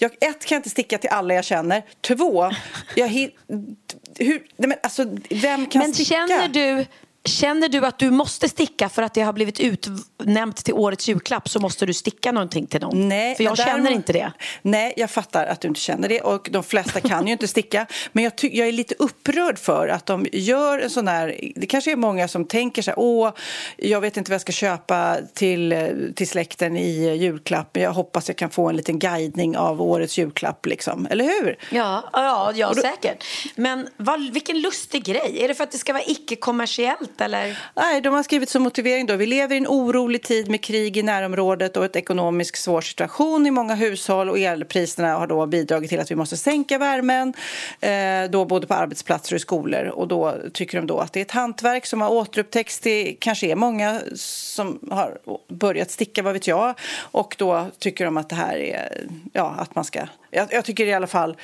[0.01, 1.83] jag, ett, kan jag inte sticka till alla jag känner.
[2.01, 2.51] Två,
[2.95, 6.27] jag, hur, nej men alltså, vem kan Men sticka?
[6.27, 6.85] känner du,
[7.25, 11.49] Känner du att du måste sticka för att det har blivit utnämnt till årets julklapp
[11.49, 13.09] så måste du sticka någonting till någon?
[13.09, 14.31] Nej, för jag känner inte det.
[14.61, 17.85] Nej, jag fattar att du inte känner det och de flesta kan ju inte sticka.
[18.11, 21.51] Men jag, jag är lite upprörd för att de gör en sån här...
[21.55, 23.31] Det kanske är många som tänker så här, åh,
[23.77, 25.75] jag vet inte vad jag ska köpa till,
[26.15, 30.17] till släkten i julklapp, men jag hoppas jag kan få en liten guidning av årets
[30.17, 31.07] julklapp, liksom.
[31.09, 31.57] Eller hur?
[31.69, 33.25] Ja, ja, ja säkert.
[33.55, 35.37] Men vad, vilken lustig grej.
[35.43, 37.59] Är det för att det ska vara icke-kommersiellt eller?
[37.75, 39.15] Nej, de har skrivit som motivering då.
[39.15, 43.47] Vi lever i en orolig tid med krig i närområdet och ett ekonomiskt svår situation
[43.47, 47.33] i många hushåll och elpriserna har då bidragit till att vi måste sänka värmen,
[47.79, 49.85] eh, då både på arbetsplatser och i skolor.
[49.85, 52.79] Och då tycker de då att det är ett hantverk som har återupptäckts.
[52.79, 56.73] Det kanske är många som har börjat sticka, vad vet jag.
[56.97, 59.99] Och då tycker de att det här är, ja, att man ska...
[60.31, 61.35] Jag, jag tycker i alla fall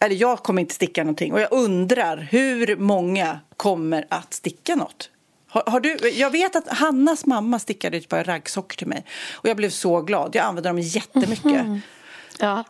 [0.00, 5.10] eller jag kommer inte sticka någonting och jag undrar hur många kommer att sticka något.
[5.48, 9.48] Har, har du, jag vet att Hannas mamma stickade ett par raggsockor till mig och
[9.48, 10.34] jag blev så glad.
[10.34, 11.66] Jag använde dem jättemycket.
[12.38, 12.64] Ja.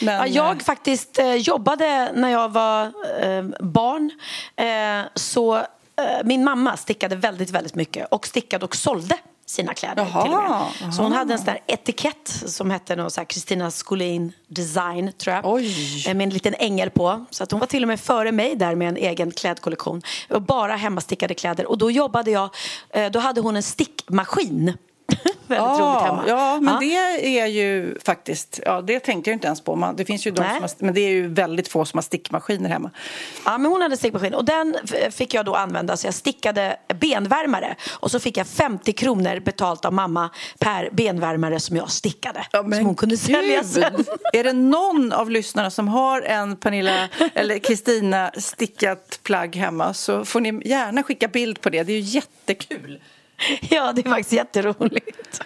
[0.00, 2.84] Men, Ja, eh, jag faktiskt eh, jobbade när jag var
[3.20, 4.10] eh, barn.
[4.56, 5.64] Eh, så eh,
[6.24, 9.18] min mamma stickade väldigt, väldigt mycket och stickade och sålde
[9.52, 10.94] sina kläder Jaha, till och med.
[10.94, 15.46] Så hon hade en sån etikett som hette Kristina Skolin Design tror jag.
[15.46, 16.04] Oj.
[16.08, 17.24] Eh, Med en liten ängel på.
[17.30, 20.02] Så att hon var till och med före mig där med en egen klädkollektion.
[20.40, 21.66] Bara hemmastickade kläder.
[21.66, 22.50] Och då jobbade jag,
[22.90, 24.76] eh, då hade hon en stickmaskin.
[25.52, 26.24] Väldigt roligt hemma.
[26.28, 26.80] Ja, men Ja.
[26.80, 28.60] det är ju faktiskt...
[28.66, 29.76] Ja, det tänkte jag inte ens på.
[29.76, 32.68] Man, det finns ju de har, men det är ju väldigt få som har stickmaskiner
[32.70, 32.90] hemma.
[33.44, 34.76] Ja, men hon hade stickmaskin och den
[35.10, 39.84] fick jag då använda så jag stickade benvärmare och så fick jag 50 kronor betalt
[39.84, 42.44] av mamma per benvärmare som jag stickade.
[42.52, 44.04] som hon kunde sälja sen.
[44.32, 50.24] Är det någon av lyssnarna som har en Pernilla eller Kristina stickat plagg hemma så
[50.24, 51.82] får ni gärna skicka bild på det.
[51.82, 53.00] Det är ju jättekul.
[53.60, 55.42] Ja, det är faktiskt jätteroligt.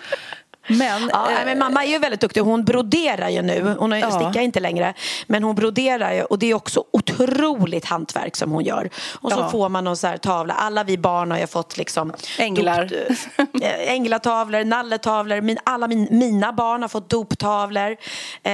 [0.68, 2.40] Men, Ja, eh, nej, men mamma är ju väldigt duktig.
[2.40, 3.74] Hon broderar ju nu.
[3.79, 4.11] Hon Ja.
[4.11, 4.94] stickar inte längre.
[5.26, 8.90] Men hon broderar ju och det är också otroligt hantverk som hon gör.
[9.20, 9.48] Och så Ja.
[9.50, 10.55] får man någon så här tavla.
[10.55, 12.85] Alla vi barn har ju fått liksom Änglar.
[12.85, 15.40] Dop, eh, änglatavlor, nalletavlor.
[15.40, 17.96] Min, alla min, mina barn har fått doptavlor.
[18.42, 18.52] Eh,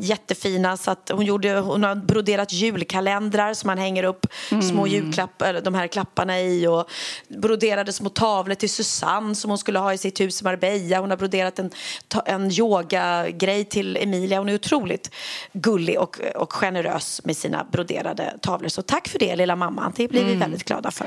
[0.00, 0.76] jättefina.
[0.76, 4.26] Så att hon, gjorde, hon har broderat julkalendrar som man hänger upp
[4.70, 6.66] små julklappar, de här klapparna i.
[6.66, 6.84] Och
[7.28, 10.98] broderade små tavlor till Susanne som hon skulle ha i sitt hus i Marbella.
[11.00, 11.70] Hon har broderat en,
[12.08, 14.38] ta- en yogagrej till Emilia.
[14.38, 15.10] Hon är otroligt
[15.52, 18.68] gullig och, och generös med sina broderade tavlor.
[18.68, 19.92] Så tack för det lilla mamma.
[19.96, 21.06] Det blir vi väldigt glada för.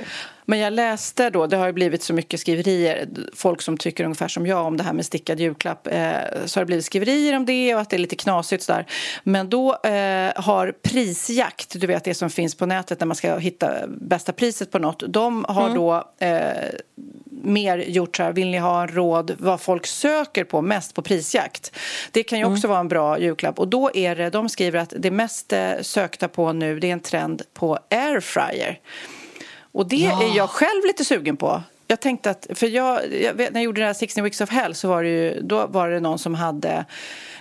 [0.49, 4.27] Men jag läste då, det har ju blivit så mycket skriverier, folk som tycker ungefär
[4.27, 6.11] som jag om det här med stickad julklapp, eh,
[6.45, 8.85] så har det blivit skriverier om det och att det är lite knasigt sådär.
[9.23, 13.37] Men då eh, har prisjakt, du vet det som finns på nätet när man ska
[13.37, 16.69] hitta bästa priset på något, de har då eh,
[17.43, 21.71] mer gjort så här, vill ni ha råd vad folk söker på mest på prisjakt?
[22.11, 24.93] Det kan ju också vara en bra julklapp och då är det, de skriver att
[24.97, 28.79] det mest eh, sökta på nu, det är en trend på airfryer.
[29.71, 31.63] Och det är jag själv lite sugen på.
[31.87, 34.49] Jag tänkte att, för jag, jag vet, när jag gjorde den här 16 Weeks of
[34.49, 36.85] Hell så var det ju, då var det någon som hade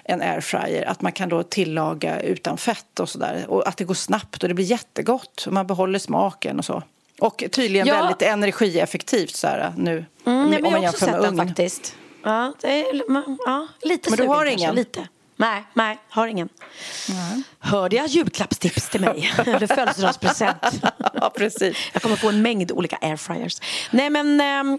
[0.05, 3.45] en airfryer, att man kan då tillaga utan fett och sådär.
[3.49, 6.83] Och att det går snabbt och det blir jättegott och man behåller smaken och så.
[7.21, 7.95] Och tydligen Ja.
[7.97, 9.93] väldigt energieffektivt så här nu.
[9.93, 11.97] Mm, ja, om men jag man har också med sett den faktiskt.
[12.25, 14.75] Ja, det är, man- ja, lite Men du har kanske, ingen?
[14.75, 15.09] Lite.
[15.39, 16.49] Nej, nej, har ingen.
[17.59, 19.33] Hörde jag julklappstips till mig?
[19.47, 20.57] Eller födelsedagspresent?
[21.15, 21.77] ja, precis.
[21.93, 23.61] Jag kommer få en mängd olika airfryers.
[23.91, 24.79] Nej, men ehm,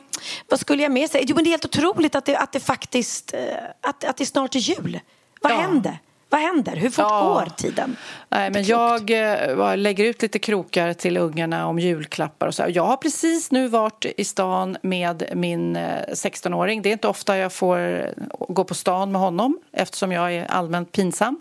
[0.50, 1.24] vad skulle jag mer säga?
[1.28, 3.40] Jo, men det är helt otroligt att det, att det faktiskt eh,
[3.82, 5.00] att, att det snart är jul.
[5.42, 5.56] Vad Ja.
[5.56, 5.98] hände?
[6.30, 6.76] Vad händer?
[6.76, 7.20] Hur fort Ja.
[7.46, 7.96] går tiden?
[8.30, 12.64] Nej, men jag eh, lägger ut lite krokar till ungarna om julklappar och så.
[12.70, 16.82] Jag har precis nu varit i stan med min eh, 16-åring.
[16.82, 18.06] Det är inte ofta jag får eh,
[18.50, 21.40] gå på stan med honom eftersom jag är allmänt pinsam.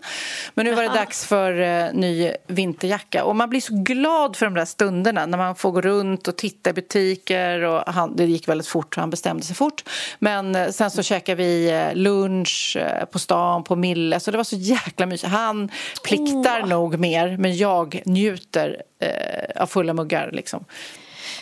[0.53, 4.45] Men nu var det dags för eh, ny vinterjacka och man blir så glad för
[4.45, 8.25] de där stunderna när man får gå runt och titta i butiker och han, det
[8.25, 9.83] gick väldigt fort han bestämde sig fort.
[10.19, 12.77] Men eh, sen så käkade vi eh, lunch
[13.11, 15.33] på stan på Mille så det var så jäkla mysigt.
[15.33, 15.71] Han
[16.03, 20.65] pliktar nog mer men jag njuter eh, av fulla muggar liksom.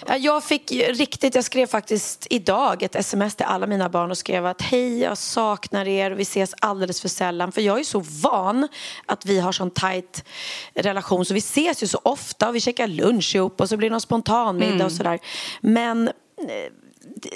[0.08, 4.18] Ja, Jag fick riktigt, jag skrev faktiskt idag ett sms till alla mina barn och
[4.18, 7.52] skrev att hej, jag saknar er och vi ses alldeles för sällan.
[7.52, 8.68] För jag är så van
[9.06, 10.24] att vi har sån tajt
[10.74, 13.90] relation så vi ses ju så ofta och vi käkar lunch ihop och så blir
[13.90, 15.20] det någon spontanmiddag och sådär.
[15.62, 16.14] Men eh,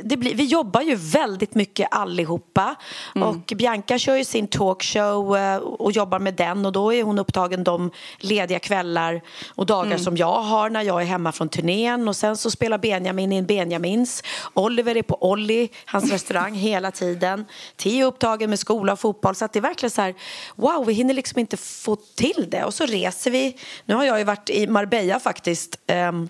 [0.03, 2.75] det blir, vi jobbar ju väldigt mycket allihopa.
[3.15, 3.27] Mm.
[3.27, 7.19] Och Bianca kör ju sin talkshow eh, och jobbar med den och då är hon
[7.19, 9.21] upptagen de lediga kvällar
[9.55, 9.99] och dagar mm.
[9.99, 12.07] som jag har när jag är hemma från turnén.
[12.07, 14.23] Och sen så spelar Benjamin in Benjamins.
[14.53, 17.45] Oliver är på Olli, hans restaurang, hela tiden.
[17.75, 19.35] Theo är upptagen med skola och fotboll.
[19.35, 20.15] Så det är verkligen så här,
[20.55, 22.63] wow, vi hinner liksom inte få till det.
[22.63, 23.57] Och så reser vi.
[23.85, 25.79] Nu har jag ju varit i Marbella faktiskt.
[26.09, 26.29] Um,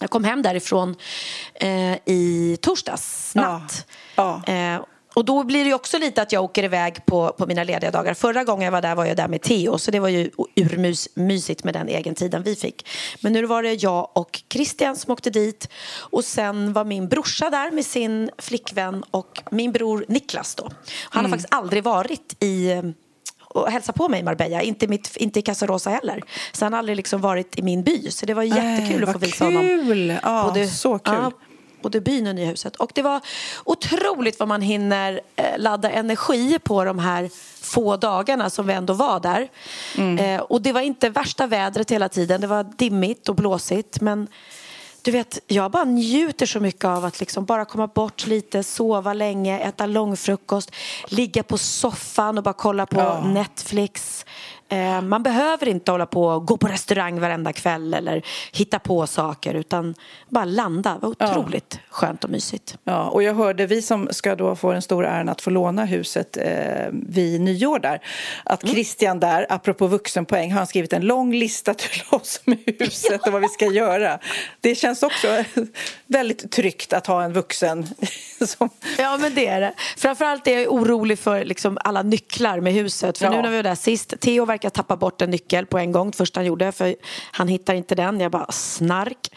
[0.00, 0.96] jag kom hem därifrån
[1.54, 3.86] eh, i torsdags natt.
[4.14, 4.42] Ja.
[4.46, 4.52] Ja.
[4.52, 4.80] Eh,
[5.16, 8.14] och då blir det också lite att jag åker iväg på, på mina lediga dagar.
[8.14, 11.64] Förra gången jag var där var jag där med Theo så det var ju urmysigt
[11.64, 12.88] med den egen tiden vi fick.
[13.20, 17.50] Men nu var det jag och Christian som åkte dit och sen var min brorsa
[17.50, 20.64] där med sin flickvän och min bror Niklas då.
[21.10, 21.30] Han mm.
[21.30, 22.82] har faktiskt aldrig varit i
[23.48, 26.22] och hälsa på mig i Marbella, inte, mitt, inte i Casarosa heller.
[26.52, 28.10] Så han har aldrig liksom varit i min by.
[28.10, 29.56] Så det var jättekul äh, att få visa kul.
[29.56, 30.18] honom.
[30.22, 31.14] Ja, både, så kul.
[31.14, 31.32] Ja,
[31.82, 32.76] både byn och nya huset.
[32.76, 33.20] Och det var
[33.64, 37.30] otroligt vad man hinner eh, ladda energi på de här
[37.60, 39.48] få dagarna som vi ändå var där.
[39.98, 40.18] Mm.
[40.18, 42.40] Eh, och det var inte värsta vädret hela tiden.
[42.40, 44.00] Det var dimmigt och blåsigt.
[44.00, 44.28] Men
[45.06, 49.12] du vet, jag bara njuter så mycket av att liksom bara komma bort lite, sova
[49.12, 50.70] länge, äta långfrukost,
[51.08, 53.20] ligga på soffan och bara kolla på ja.
[53.20, 54.24] Netflix.
[54.68, 59.06] Eh, man behöver inte hålla på och gå på restaurang varenda kväll eller hitta på
[59.06, 59.94] saker utan
[60.28, 60.98] bara landa.
[60.98, 61.80] Var otroligt ja.
[61.90, 62.78] skönt och mysigt.
[62.84, 65.84] Ja, och jag hörde, vi som ska då få den stora äran att få låna
[65.84, 68.00] huset eh, vid nyår där,
[68.44, 68.74] att mm.
[68.74, 73.42] Christian där, apropå vuxenpoäng, har skrivit en lång lista till oss med huset och vad
[73.42, 74.18] vi ska göra.
[74.60, 75.44] Det känns också
[76.06, 77.86] väldigt tryggt att ha en vuxen
[78.46, 78.70] som...
[78.98, 79.74] Ja, men det är det.
[79.96, 83.18] Framförallt är jag orolig för liksom alla nycklar med huset.
[83.18, 83.30] För ja.
[83.30, 86.10] nu när vi var där sist, Theo verkar tappa bort en nyckel på en gång,
[86.10, 86.96] det första han gjorde, för
[87.32, 88.20] han hittar inte den.
[88.20, 89.28] Jag bara snark.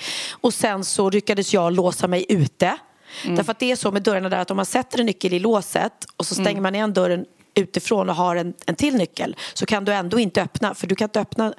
[0.42, 2.78] Och sen så lyckades jag låsa mig ute.
[3.24, 3.36] Mm.
[3.36, 5.40] Därför att det är så med dörrarna där att om man sätter en nyckel i
[5.40, 6.64] låset och så stänger mm.
[6.64, 10.42] man igen dörren utifrån och har en, en till nyckel så kan du ändå inte
[10.42, 11.54] öppna, för du kan inte öppna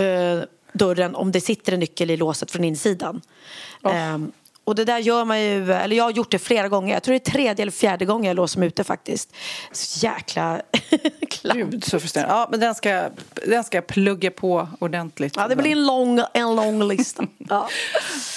[0.00, 3.20] uh, dörren om det sitter en nyckel i låset från insidan.
[3.82, 4.14] Oh.
[4.14, 4.32] Um,
[4.64, 6.94] och det där gör man ju, eller jag har gjort det flera gånger.
[6.94, 9.34] Jag tror det är tredje eller fjärde gången jag låser mig ute faktiskt.
[9.72, 10.60] Så jäkla
[11.54, 12.34] Gud så frustrerande.
[12.34, 13.08] Ja, men den ska,
[13.46, 15.34] den ska jag plugga på ordentligt.
[15.36, 17.26] Ja, det blir en lång, en lång lista.
[17.48, 17.68] Ja.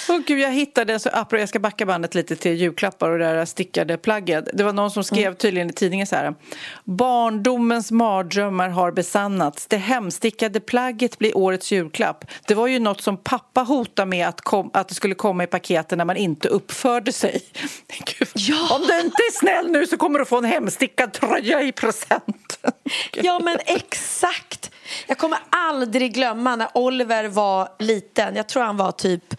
[0.10, 3.46] oh, Gud, jag hittade, så, jag ska backa bandet lite till julklappar och det där
[3.46, 4.50] stickade plagget.
[4.54, 5.36] Det var någon som skrev mm.
[5.36, 6.36] tydligen i tidningen så här.
[6.84, 9.68] Barndomens mardrömmar har besannats.
[9.68, 12.26] Det hemstickade plagget blir årets julklapp.
[12.48, 15.48] Det var ju något som pappa hotade med att, kom, att det skulle komma i
[15.48, 17.42] paketen när man inte uppförde sig.
[18.06, 18.76] Gud, ja.
[18.76, 22.60] Om du inte är snäll nu så kommer du få en hemstickad tröja i present.
[23.14, 24.72] ja, men exakt.
[25.08, 28.36] Jag kommer aldrig glömma när Oliver var liten.
[28.36, 29.34] Jag tror han var typ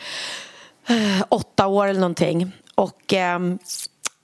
[0.88, 2.52] äh, åtta år eller någonting.
[2.74, 3.12] Och...
[3.12, 3.58] Ähm,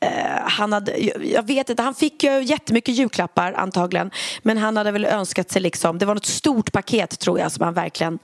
[0.05, 4.11] Eh, han hade, jag vet inte, han fick ju jättemycket julklappar antagligen
[4.43, 7.65] men han hade väl önskat sig liksom, det var något stort paket tror jag som
[7.65, 8.19] han verkligen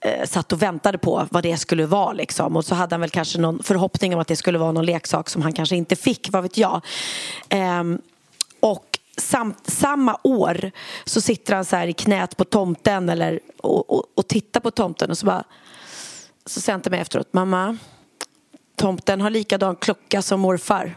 [0.00, 3.10] eh, satt och väntade på vad det skulle vara liksom och så hade han väl
[3.10, 6.28] kanske någon förhoppning om att det skulle vara någon leksak som han kanske inte fick,
[6.32, 6.80] vad vet jag.
[7.48, 7.84] Eh,
[8.60, 10.70] och sam, samma år
[11.04, 14.70] så sitter han så här i knät på tomten eller, och, och, och tittar på
[14.70, 15.44] tomten och så bara
[16.46, 17.76] så säger han till mig efteråt, mamma
[18.78, 20.96] tomten har likadan klocka som morfar.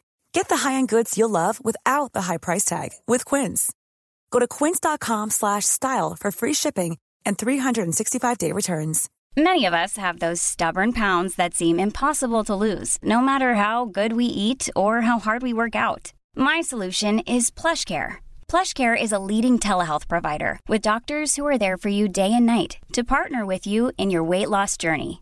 [0.33, 3.71] Get the high-end goods you'll love without the high price tag with Quince.
[4.31, 9.09] Go to quince.com/style for free shipping and 365-day returns.
[9.37, 13.85] Many of us have those stubborn pounds that seem impossible to lose, no matter how
[13.85, 16.11] good we eat or how hard we work out.
[16.35, 18.15] My solution is PlushCare.
[18.49, 22.45] PlushCare is a leading telehealth provider with doctors who are there for you day and
[22.45, 25.21] night to partner with you in your weight loss journey.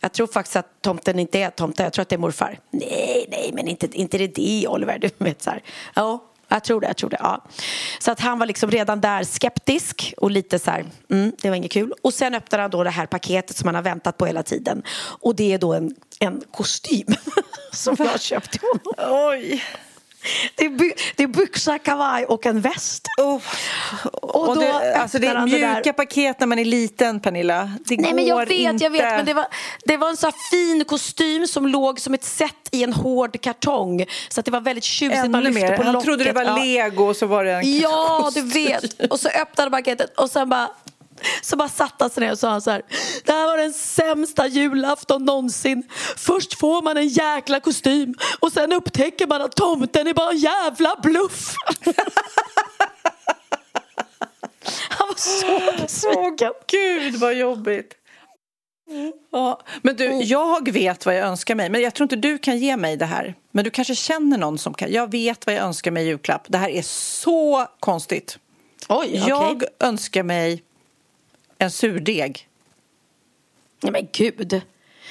[0.00, 2.58] Jag tror faktiskt att tomten inte är tomten, jag tror att det är morfar.
[2.70, 5.62] Nej, nej, men inte, inte det det Oliver, du vet så här.
[5.94, 7.16] Ja, jag tror det, jag tror det.
[7.20, 7.44] Ja.
[7.98, 11.56] Så att han var liksom redan där skeptisk och lite så här, mm, det var
[11.56, 11.92] inget kul.
[12.02, 14.82] Och sen öppnar han då det här paketet som han har väntat på hela tiden.
[15.20, 17.06] Och det är då en, en kostym
[17.72, 19.28] som jag har köpt till honom.
[19.30, 19.62] Oj!
[20.54, 23.06] Det är, by, det är byxa, kavaj och en väst.
[23.18, 23.40] Oh.
[24.12, 27.70] Och, och det, alltså det är mjuka det paket när man är liten, Pernilla.
[27.84, 28.84] Det Nej, går men jag vet, inte.
[28.84, 29.02] jag vet.
[29.02, 29.46] Men det var,
[29.84, 34.04] det var en så fin kostym som låg som ett set i en hård kartong.
[34.28, 35.24] Så att det var väldigt tjusigt.
[35.24, 35.76] Ännu mer.
[35.76, 36.04] Han locket.
[36.04, 36.56] trodde det var ja.
[36.56, 38.48] lego och så var det en Ja, kostym.
[38.48, 39.12] du vet.
[39.12, 40.70] Och så öppnade paketet och sen bara
[41.42, 42.82] så bara satt han sig ner och sa så här.
[43.24, 45.82] Det här var den sämsta julafton någonsin.
[46.16, 50.38] Först får man en jäkla kostym och sen upptäcker man att tomten är bara en
[50.38, 51.54] jävla bluff.
[54.88, 56.50] Han var så besviken.
[56.50, 57.94] Åh, Gud vad jobbigt.
[59.32, 62.58] Ja, men du, jag vet vad jag önskar mig, men jag tror inte du kan
[62.58, 63.34] ge mig det här.
[63.52, 64.92] Men du kanske känner någon som kan.
[64.92, 66.44] Jag vet vad jag önskar mig i julklapp.
[66.48, 68.38] Det här är så konstigt.
[68.88, 70.62] Oj, Jag önskar mig
[71.60, 72.48] en surdeg.
[73.82, 74.60] Nej, men gud.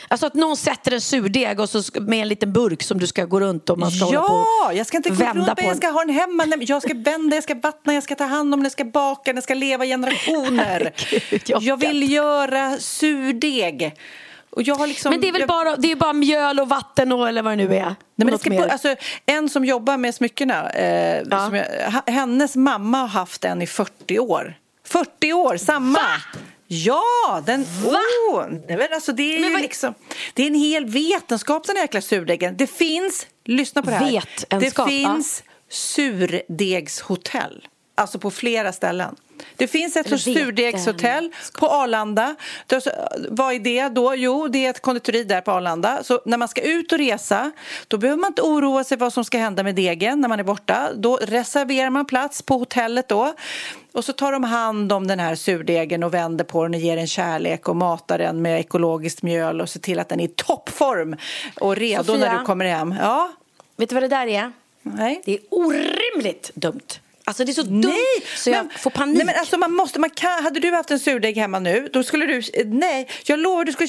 [0.07, 3.25] Alltså att någon sätter en surdeg och så med en liten burk som du ska
[3.25, 5.63] gå runt och man ska hålla på Ja, jag ska inte gå runt med på.
[5.63, 6.45] jag ska ha den hemma.
[6.59, 9.33] Jag ska vända, jag ska vattna, jag ska ta hand om den, jag ska baka,
[9.33, 10.91] den ska leva generationer.
[11.29, 13.95] Gud, jag jag vill göra surdeg.
[14.49, 16.69] Och jag har liksom, Men det är väl jag, bara, det är bara mjöl och
[16.69, 17.85] vatten och eller vad det nu är?
[17.85, 18.95] Nej, men det ska, alltså,
[19.25, 21.57] en som jobbar med smyckena, eh, Ja.
[22.05, 24.58] jag, hennes mamma har haft en i 40 år.
[24.89, 25.99] 40 år, samma!
[26.67, 27.63] Ja, den...
[27.63, 27.99] Va?
[28.31, 29.93] Oh, nej, men alltså, det är Men vad- liksom...
[30.33, 32.57] Det är en hel vetenskap den här jäkla surdegen.
[32.57, 34.11] Det finns, lyssna på det här.
[34.11, 37.67] Vetenskap, det finns surdegshotell.
[37.99, 39.15] Alltså på flera ställen.
[39.55, 42.35] Det finns ett surdegshotell på Arlanda.
[43.29, 44.15] Vad är det då?
[44.15, 46.03] Jo, det är ett konditori där på Arlanda.
[46.03, 47.51] Så när man ska ut och resa,
[47.87, 50.43] då behöver man inte oroa sig vad som ska hända med degen när man är
[50.43, 50.89] borta.
[50.95, 53.33] Då reserverar man plats på hotellet då.
[53.91, 56.95] Och så tar de hand om den här surdegen och vänder på den och ger
[56.95, 60.27] den kärlek och matar den med ekologiskt mjöl och ser till att den är i
[60.27, 61.15] toppform
[61.59, 62.31] och redo Sofia?
[62.31, 62.95] när du kommer hem.
[63.01, 63.31] Ja,
[63.75, 64.51] Vet du vad det där är?
[64.81, 65.21] nej.
[65.25, 66.99] Det är orimligt dumt.
[67.29, 69.17] Alltså det är så dumt Nej, så jag men- får panik.
[69.17, 72.03] Nej, men alltså man måste, man kan, hade du haft en surdeg hemma nu, då
[72.03, 72.41] skulle du...
[72.65, 73.87] Nej, jag lovar, du skulle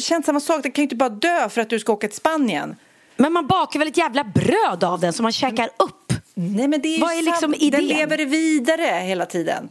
[0.00, 0.62] känt samma sak.
[0.62, 2.76] Det kan ju inte bara dö för att du ska åka till Spanien.
[3.16, 6.12] Men man bakar väl ett jävla bröd av den som man käkar upp?
[6.34, 7.70] Nej, men det är Vad är liksom idén?
[7.70, 9.68] Den lever vidare hela tiden.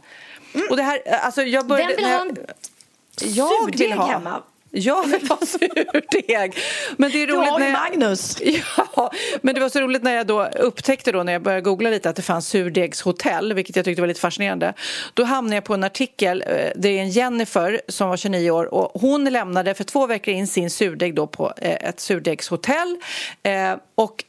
[0.70, 1.94] Och det här, alltså jag började...
[1.94, 4.06] Vem vill ha jag- en jag vill ha.
[4.06, 4.42] hemma?
[4.74, 6.54] Jag vill ha surdeg.
[6.96, 7.72] Men det är roligt har när jag...
[7.72, 8.42] Magnus.
[8.96, 11.90] Ja, men det var så roligt när jag då upptäckte då när jag började googla
[11.90, 14.74] lite att det fanns surdegshotell, vilket jag tyckte var lite fascinerande.
[15.14, 18.74] Då hamnade jag på en artikel, eh, det är en Jennifer som var 29 år
[18.74, 22.96] och hon lämnade för två veckor in sin surdeg då på eh, ett surdegshotell
[23.42, 24.24] eh, och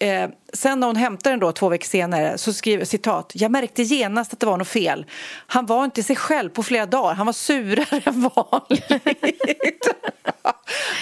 [0.54, 4.34] sen när hon hämtade den då två veckor senare så skriver citat, jag märkte genast
[4.34, 5.06] att det var något fel.
[5.47, 8.91] Han var inte sig själv på flera dagar, han var surare än vanligt.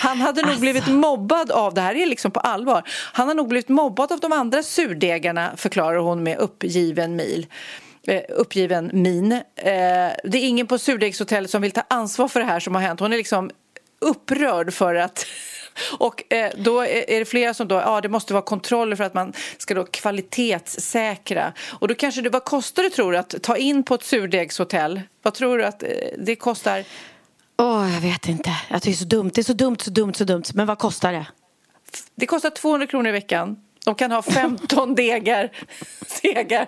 [0.02, 2.84] Han hade nog blivit mobbad av, det här är liksom på allvar,
[3.14, 7.48] han har nog blivit mobbad av de andra surdegarna förklarar hon med uppgiven mil.
[8.08, 9.32] Eh, uppgiven min.
[9.32, 9.42] Eh,
[10.24, 13.00] det är ingen på surdegshotellet som vill ta ansvar för det här som har hänt.
[13.00, 13.52] Hon är liksom
[14.00, 15.26] upprörd för att
[16.00, 19.14] och eh, då är det flera som då, ja det måste vara kontroller för att
[19.14, 21.54] man ska då kvalitetssäkra.
[21.70, 25.02] Och då kanske det, vad kostar det tror du att ta in på ett surdegshotell?
[25.22, 26.84] Vad tror du att eh, det kostar?
[27.58, 28.50] Åh, jag vet inte.
[28.70, 29.32] Jag tycker det är så dumt.
[29.34, 30.44] Det är så dumt, så dumt, så dumt.
[30.54, 31.26] Men vad kostar det?
[32.16, 33.58] Det kostar 200 kronor i veckan.
[33.86, 35.50] De kan ha 15 degar,
[36.22, 36.68] degar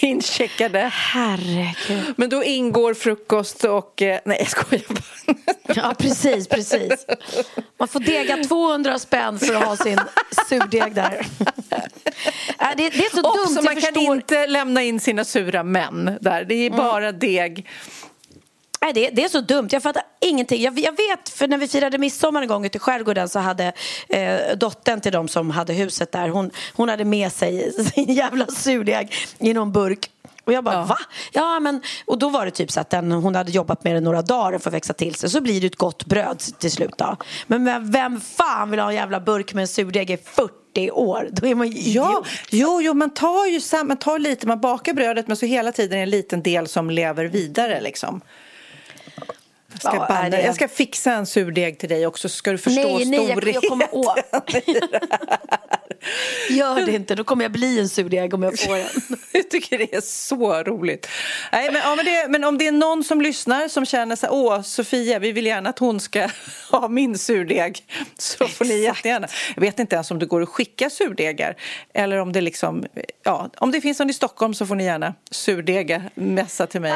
[0.00, 0.78] incheckade.
[0.94, 2.14] Herregud.
[2.16, 4.02] Men då ingår frukost och...
[4.02, 5.36] eh, Nej, jag skojar bara.
[5.74, 7.06] Ja, precis, precis.
[7.78, 9.98] Man får dega 200 spänn för att ha sin
[10.48, 11.26] surdeg där.
[12.58, 13.54] Ja, det, det är så Och dumt.
[13.56, 14.14] så man kan förstår.
[14.16, 16.44] inte lämna in sina sura män där.
[16.44, 17.68] Det är bara deg.
[18.82, 19.68] Nej, det, det är så dumt.
[19.72, 20.62] Jag fattar ingenting.
[20.62, 23.72] Jag, jag vet, för när vi firade midsommar en gång ute i skärgården så hade
[24.08, 28.46] eh, dottern till dem som hade huset där, hon, hon hade med sig sin jävla
[28.46, 30.10] surdeg i någon burk.
[30.44, 30.84] Och jag bara, Ja.
[30.84, 30.98] va?
[31.32, 34.04] Ja, men, och då var det typ så att den, hon hade jobbat med den
[34.04, 35.30] några dagar för att växa till sig.
[35.30, 37.16] Så blir det ett gott bröd till slut då.
[37.46, 41.28] Men vem, vem fan vill ha en jävla burk med en surdeg i 40 år?
[41.32, 42.26] Då är man ju Ja, idiot.
[42.50, 45.72] jo, jo, man tar ju sam- man tar lite, man bakar brödet men så hela
[45.72, 48.20] tiden är det en liten del som lever vidare liksom.
[49.72, 52.82] Jag ska, det- jag ska fixa en surdeg till dig också så ska du förstå
[52.82, 54.40] Nej, nej, jag, jag kommer storheten.
[54.40, 54.54] åt.
[56.50, 58.86] Gör det inte, då kommer jag bli en surdeg om jag får en.
[59.32, 61.08] Jag tycker det är så roligt.
[61.52, 64.26] Nej, men, ja, men, det, men om det är någon som lyssnar som känner så
[64.26, 66.28] här, åh Sofia, vi vill gärna att hon ska
[66.70, 67.84] ha min surdeg
[68.18, 69.28] så får ni jättegärna.
[69.54, 71.56] Jag vet inte ens om det går att skicka surdegar
[71.94, 72.84] eller om det liksom,
[73.24, 76.92] ja, om det finns någon i Stockholm så får ni gärna surdega, messa till mig.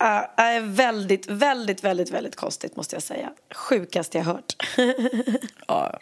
[0.00, 3.30] Ja, det är väldigt, väldigt, väldigt, väldigt konstigt måste jag säga.
[3.54, 4.56] Sjukaste jag hört.
[5.68, 5.98] Ja.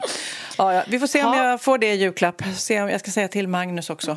[0.58, 0.84] Ja.
[0.88, 1.50] Vi får se om Ja.
[1.50, 2.42] jag får det i julklapp.
[2.56, 4.16] Se om jag ska säga till Magnus också.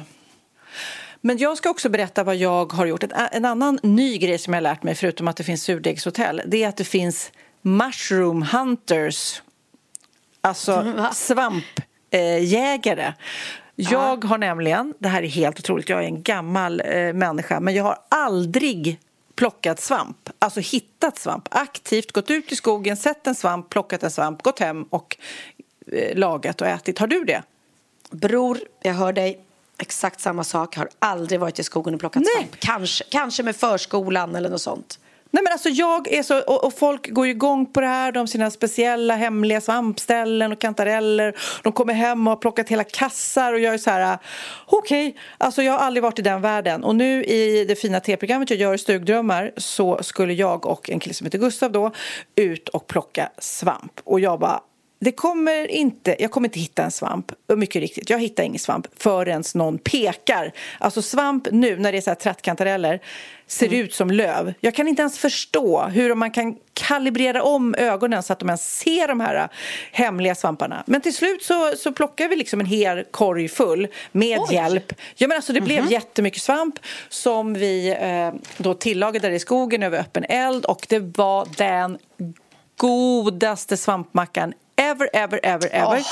[1.21, 3.03] Men jag ska också berätta vad jag har gjort.
[3.03, 6.41] En, en annan ny grej som jag har lärt mig, förutom att det finns surdegshotell,
[6.45, 9.41] det är att det finns mushroom hunters.
[10.41, 13.13] Alltså svampjägare.
[13.75, 17.73] Jag har nämligen, det här är helt otroligt, jag är en gammal eh, människa, men
[17.73, 18.99] jag har aldrig
[19.35, 24.11] plockat svamp, alltså hittat svamp, aktivt gått ut i skogen, sett en svamp, plockat en
[24.11, 25.17] svamp, gått hem och
[25.91, 26.99] eh, lagat och ätit.
[26.99, 27.43] Har du det?
[28.11, 29.45] Bror, jag hör dig.
[29.77, 30.75] Exakt samma sak.
[30.75, 32.31] Har aldrig varit i skogen och plockat Nej.
[32.35, 32.59] svamp.
[32.59, 34.99] Kanske, kanske med förskolan eller något sånt.
[35.33, 38.11] Nej, men alltså jag är så, och, och, folk går ju igång på det här.
[38.11, 41.35] De har sina speciella hemliga svampställen och kantareller.
[41.63, 44.19] De kommer hem och har plockat hela kassar och jag är så här, äh,
[44.65, 45.21] okej, okay.
[45.37, 46.83] alltså jag har aldrig varit i den världen.
[46.83, 51.13] Och nu i det fina tv-programmet jag gör, Stugdrömmar, så skulle jag och en kille
[51.13, 51.91] som heter Gustav då
[52.35, 53.99] ut och plocka svamp.
[54.03, 54.61] Och jag bara,
[55.03, 58.09] det kommer inte, jag kommer inte hitta en svamp, mycket riktigt.
[58.09, 60.51] Jag hittar ingen svamp förrän någon pekar.
[60.79, 62.99] Alltså svamp nu, när det är så här trattkantareller,
[63.47, 63.79] ser mm.
[63.79, 64.53] ut som löv.
[64.59, 68.77] Jag kan inte ens förstå hur man kan kalibrera om ögonen så att de ens
[68.79, 69.49] ser de här
[69.91, 70.83] hemliga svamparna.
[70.87, 74.55] Men till slut så, så plockar vi liksom en hel korg full med Oj.
[74.55, 74.93] hjälp.
[75.15, 75.93] Ja, men alltså det blev mm -hmm.
[75.93, 76.79] jättemycket svamp
[77.09, 81.97] som vi eh, då tillagade i skogen över öppen eld och det var den
[82.77, 85.99] godaste svampmackan ever, ever, ever, ever.
[85.99, 86.07] Oh.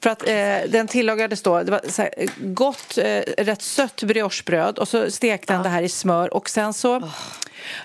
[0.00, 4.78] För att eh, den tillagades då, det var så här, gott, eh, rätt sött briochebröd
[4.78, 5.64] och så stekte han oh.
[5.64, 7.14] det här i smör och sen så oh.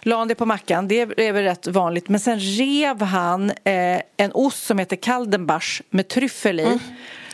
[0.02, 4.02] la han det på mackan, det är väl rätt vanligt, men sen rev han eh,
[4.18, 6.64] en ost som heter kaldenbach med tryffel i.
[6.64, 6.80] Mm.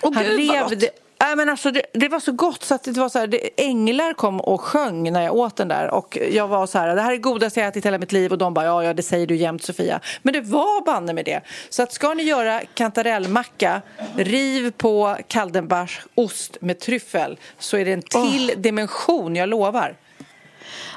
[0.02, 0.89] Han Gud, rev det,
[1.22, 3.50] Nej, men alltså, det, det, var så gott så att det var så här, det,
[3.58, 5.90] änglar kom och sjöng när jag åt den där.
[5.90, 8.32] Och jag var så här, det här är godaste jag ätit hela mitt liv.
[8.32, 10.00] Och de bara, ja, ja, det säger du jämt Sofia.
[10.22, 11.42] Men det var banne med det.
[11.70, 13.82] Så att ska ni göra kantarellmacka,
[14.16, 17.38] riv på kaldenbach ost med tryffel.
[17.60, 18.58] Så är det en till oh.
[18.58, 19.96] dimension, jag lovar.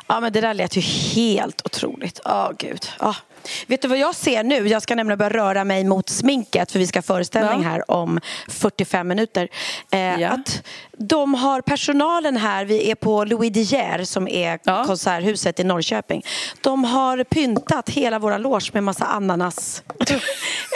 [0.07, 2.21] Ja, men det där lät ju helt otroligt.
[2.25, 2.87] Åh, oh, gud.
[3.01, 3.17] Oh.
[3.67, 4.69] Vet du vad jag ser nu?
[4.69, 7.69] Jag ska nämligen börja röra mig mot sminket för vi ska ha föreställning ja.
[7.69, 9.49] här om 45 minuter.
[9.91, 10.29] Eh, ja.
[10.29, 10.63] att
[10.99, 14.85] de har personalen här, vi är på Louis De Geer som är ja.
[14.85, 16.23] konserthuset i Norrköping.
[16.61, 19.83] De har pyntat hela våra loge med massa ananas.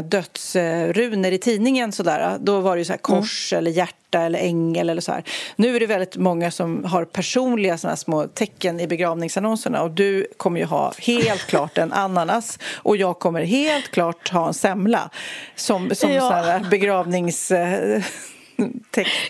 [0.05, 3.59] dödsrunor i tidningen sådär, då var det ju så kors mm.
[3.59, 5.25] eller hjärta eller ängel eller så här.
[5.57, 10.27] Nu är det väldigt många som har personliga såna små tecken i begravningsannonserna och du
[10.37, 15.11] kommer ju ha helt klart en ananas och jag kommer helt klart ha en semla
[15.57, 16.61] som, som ja.
[16.71, 17.53] begravnings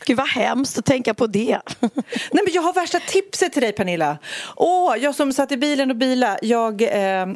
[0.07, 1.59] Gud vad hemskt att tänka på det.
[1.81, 4.19] Nej, men jag har värsta tipset till dig Pernilla.
[4.57, 7.27] Åh, jag som satt i bilen och bila, jag eh,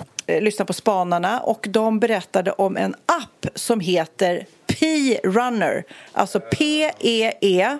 [0.41, 5.84] lyssnade på Spanarna och de berättade om en app som heter P-Runner.
[6.12, 7.78] Alltså P-E-E -E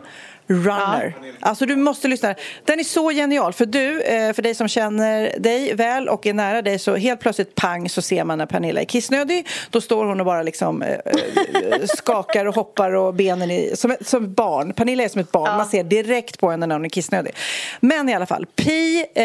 [0.49, 1.15] Runner.
[1.23, 1.29] Ja.
[1.41, 2.35] Alltså du måste lyssna.
[2.65, 3.53] Den är så genial.
[3.53, 7.21] För du, eh, för dig som känner dig väl och är nära dig så helt
[7.21, 9.49] plötsligt pang så ser man när Pernilla är kissnödig.
[9.71, 10.97] Då står hon och bara liksom äh,
[11.85, 14.73] skakar och hoppar och benen i, som, som ett barn.
[14.73, 15.51] Pernilla är som ett barn.
[15.51, 15.57] Ja.
[15.57, 17.35] Man ser direkt på henne när hon är kissnödig.
[17.81, 19.25] Men i alla fall, Pi eh,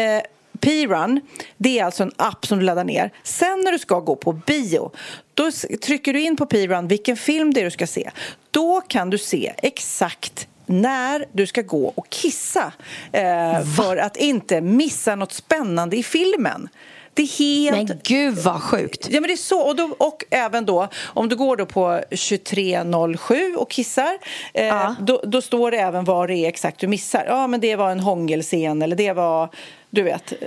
[0.60, 1.20] P-Run,
[1.56, 3.10] det är alltså en app som du laddar ner.
[3.22, 4.90] Sen när du ska gå på bio,
[5.34, 5.50] då
[5.82, 8.10] trycker du in på P-Run vilken film det är du ska se.
[8.50, 12.72] Då kan du se exakt när du ska gå och kissa
[13.12, 16.68] eh, för att inte missa något spännande i filmen.
[17.14, 17.88] Det är helt...
[17.88, 19.08] Men gud vad sjukt!
[19.10, 19.60] Ja men det är så.
[19.60, 24.18] Och, då, och även då om du går då på 23.07 och kissar
[24.54, 24.94] eh, ja.
[25.00, 27.24] då, då, står det även vad det är exakt du missar.
[27.28, 29.48] Ja men det var en hångelscen eller det var
[29.94, 30.32] du vet.
[30.32, 30.38] Eh,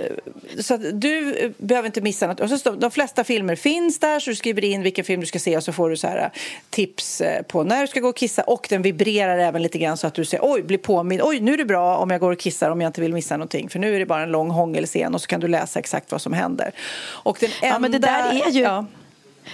[0.62, 2.40] så du behöver inte missa något.
[2.40, 5.26] Och så står, de flesta filmer finns där så du skriver in vilken film du
[5.26, 6.30] ska se och så får du så här eh,
[6.70, 9.96] tips eh, på när du ska gå och kissa och den vibrerar även lite grann
[9.96, 11.22] så att du säger oj, blir påmind.
[11.24, 13.36] Oj, nu är det bra om jag går och kissar om jag inte vill missa
[13.36, 16.12] någonting för nu är det bara en lång hångelscen och så kan du läsa exakt
[16.12, 16.72] vad som händer.
[17.06, 17.74] Och den enda...
[17.74, 18.60] Ja, men det där är ju...
[18.60, 18.86] Ja.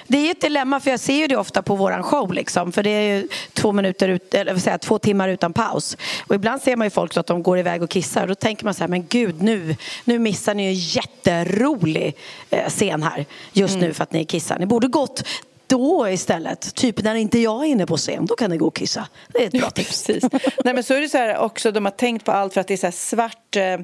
[0.06, 2.72] Det är ett dilemma för jag ser ju det ofta på våran show liksom.
[2.72, 5.96] För det är ju två minuter ut, eller säga, två timmar utan paus.
[6.26, 8.34] Och ibland ser man ju folk så att de går iväg och kissar och då
[8.34, 12.16] tänker man så här, men gud nu, nu missar ni en jätterolig
[12.50, 13.88] eh, scen här just mm.
[13.88, 14.58] nu för att ni kissar.
[14.58, 15.22] Ni borde gått
[15.66, 18.76] då istället, typ när inte jag är inne på scen, då kan ni gå och
[18.76, 19.08] kissa.
[19.28, 20.06] Det är ett bra tips.
[20.06, 20.24] Precis.
[20.64, 22.68] Nej, men så är det så här också, de har tänkt på allt för att
[22.68, 23.80] det är så svart eh,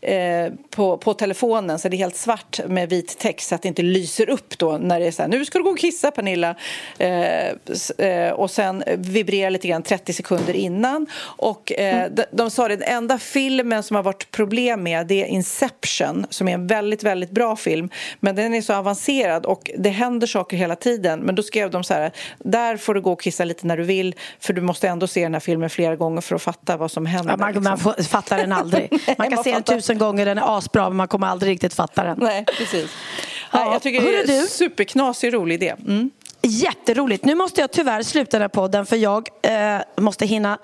[0.00, 3.68] eh, på, på telefonen så det är helt svart med vit text så att det
[3.68, 6.10] inte lyser upp då när det är så här, nu ska du gå och kissa
[6.10, 6.54] Pernilla.
[6.98, 7.46] Eh,
[7.98, 11.06] eh och sen vibrerar lite grann 30 sekunder innan.
[11.20, 12.14] Och eh, mm.
[12.14, 16.26] de, de sa det, den enda filmen som har varit problem med det är Inception
[16.30, 17.90] som är en väldigt, väldigt bra film.
[18.20, 21.84] Men den är så avancerad och det händer saker hela tiden men då skrev de
[21.84, 24.88] så här, där får du gå och kissa lite när du vill för du måste
[24.88, 27.32] ändå se den här filmen flera gånger för att fatta vad som händer.
[27.32, 27.64] Ja, man, liksom.
[27.64, 28.88] man får, fattar den aldrig.
[29.18, 31.74] Man kan man se den tusen gånger, den är asbra men man kommer aldrig riktigt
[31.74, 32.18] fatta den.
[32.20, 32.90] Nej, precis.
[33.52, 33.72] Ja.
[33.72, 35.74] Jag tycker det är en superknasig rolig idé.
[35.86, 36.10] Mm.
[36.44, 37.24] Jätteroligt.
[37.24, 40.58] Nu måste jag tyvärr sluta den här podden för jag eh, måste hinna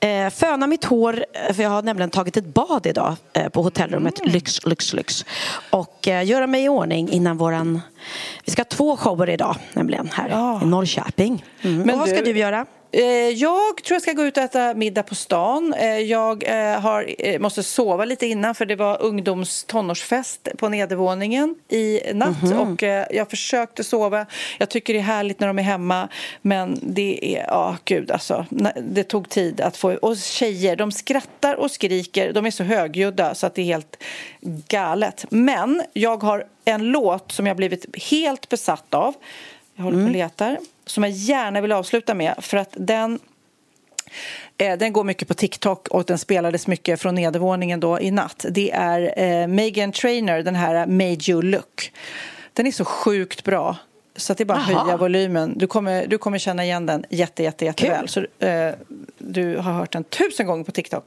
[0.00, 3.62] eh, föna mitt hår eh, för jag har nämligen tagit ett bad idag eh, på
[3.62, 4.32] hotellrummet Mm.
[4.32, 5.24] Lyx, Lyx, Lyx
[5.70, 7.80] och eh, göra mig i ordning innan våran
[8.44, 10.60] vi ska ha två shower idag nämligen här Ja.
[10.62, 11.44] i Norrköping.
[11.62, 11.76] Mm.
[11.82, 12.66] Men och vad ska du- du göra?
[12.94, 15.74] Eh, Jag tror jag ska gå ut och äta middag på stan.
[15.74, 21.54] Eh, Jag eh, har, måste sova lite innan för det var ungdoms tonårsfest på nedervåningen
[21.68, 22.42] i natt.
[22.58, 24.26] Och eh, jag försökte sova.
[24.58, 26.08] Jag tycker det är härligt när de är hemma.
[26.42, 28.46] Men det är, ja gud alltså.
[28.82, 29.94] Det tog tid att få...
[29.94, 32.32] Och tjejer, de skrattar och skriker.
[32.32, 34.02] De är så högljudda så att det är helt
[34.68, 35.24] galet.
[35.30, 39.14] Men jag har en låt som jag blivit helt besatt av.
[39.74, 40.58] Jag håller på och letar.
[40.86, 42.34] Som jag gärna vill avsluta med.
[42.38, 43.18] För att den...
[44.58, 48.44] Eh, den går mycket på TikTok och den spelades mycket från nedervåningen då i natt.
[48.50, 51.92] Det är eh, Megan Trainer, den här Made You Look.
[52.52, 53.76] Den är så sjukt bra.
[54.16, 55.58] Så att det är bara att höja volymen.
[55.58, 58.08] Du kommer, du kommer känna igen den jätte, jätte, jätteväl.
[58.08, 58.74] Så, eh,
[59.18, 61.04] du har hört den tusen gånger på TikTok.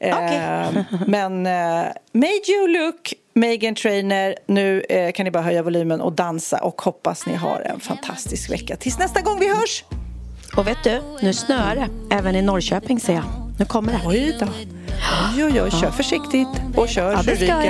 [0.00, 0.84] Eh, Okej.
[1.06, 4.34] men eh, Made You Look, Megan Trainer.
[4.46, 8.50] Nu eh, kan ni bara höja volymen och dansa och hoppas ni har en fantastisk
[8.50, 8.76] vecka.
[8.76, 9.84] Tills nästa gång vi hörs!
[10.56, 13.24] Och vet du, nu snöar det även i Norrköping ser jag.
[13.58, 14.00] Nu kommer det.
[14.06, 14.46] Oj då.
[15.36, 15.70] Oj, oj, oj.
[15.70, 17.66] Kör försiktigt och kör Ja, det ska jag.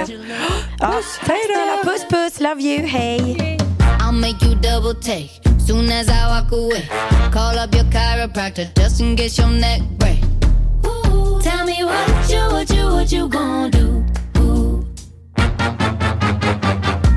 [0.81, 1.91] Ja, Puss, tack hej då!
[1.91, 3.59] puss puss, love you, hej!
[4.01, 5.31] I'll make you double take
[5.69, 6.89] soon as I walk away.
[7.33, 10.21] Call up your chiropractor just in case your neck break.
[11.43, 14.05] Tell me what you, what you, what you gonna do?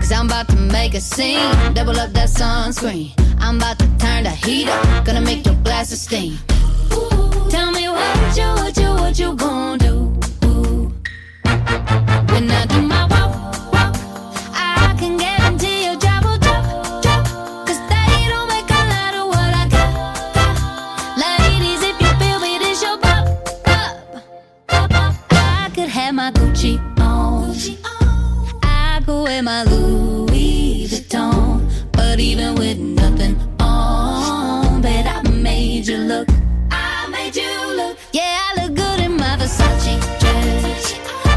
[0.05, 3.11] Cause I'm about to make a scene, double up that sunscreen.
[3.39, 6.37] I'm about to turn the heat up, gonna make your glasses steam.
[6.93, 9.95] Ooh, Tell me what you, what you, what you gonna do?
[12.31, 13.95] When I do my walk, walk,
[14.53, 17.25] I can guarantee your job will drop, drop.
[17.65, 21.17] Cause they don't make a lot of what I got, got.
[21.17, 23.25] Ladies, if you feel me, this your pop,
[23.63, 24.21] pop,
[24.67, 25.15] pop, pop.
[25.31, 27.49] I could have my Gucci on.
[27.49, 28.59] Gucci on.
[28.61, 29.94] I could wear my Louis.
[32.15, 36.29] But even with nothing on, bet I made you look.
[36.71, 37.97] I made you look.
[38.13, 40.93] Yeah, I look good in my Versace dress.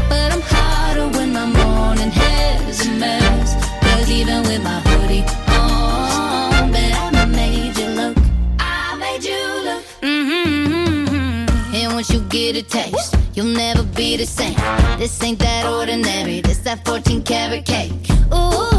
[0.07, 3.55] But I'm hotter when my morning hair's a mess.
[3.81, 8.17] Cause even with my hoodie on, bet I made you look.
[8.57, 9.83] I made you look.
[10.01, 11.75] Mm-hmm.
[11.75, 14.55] And once you get a taste, you'll never be the same.
[14.97, 16.39] This ain't that ordinary.
[16.39, 17.91] This that 14 karat cake.
[18.33, 18.78] Ooh,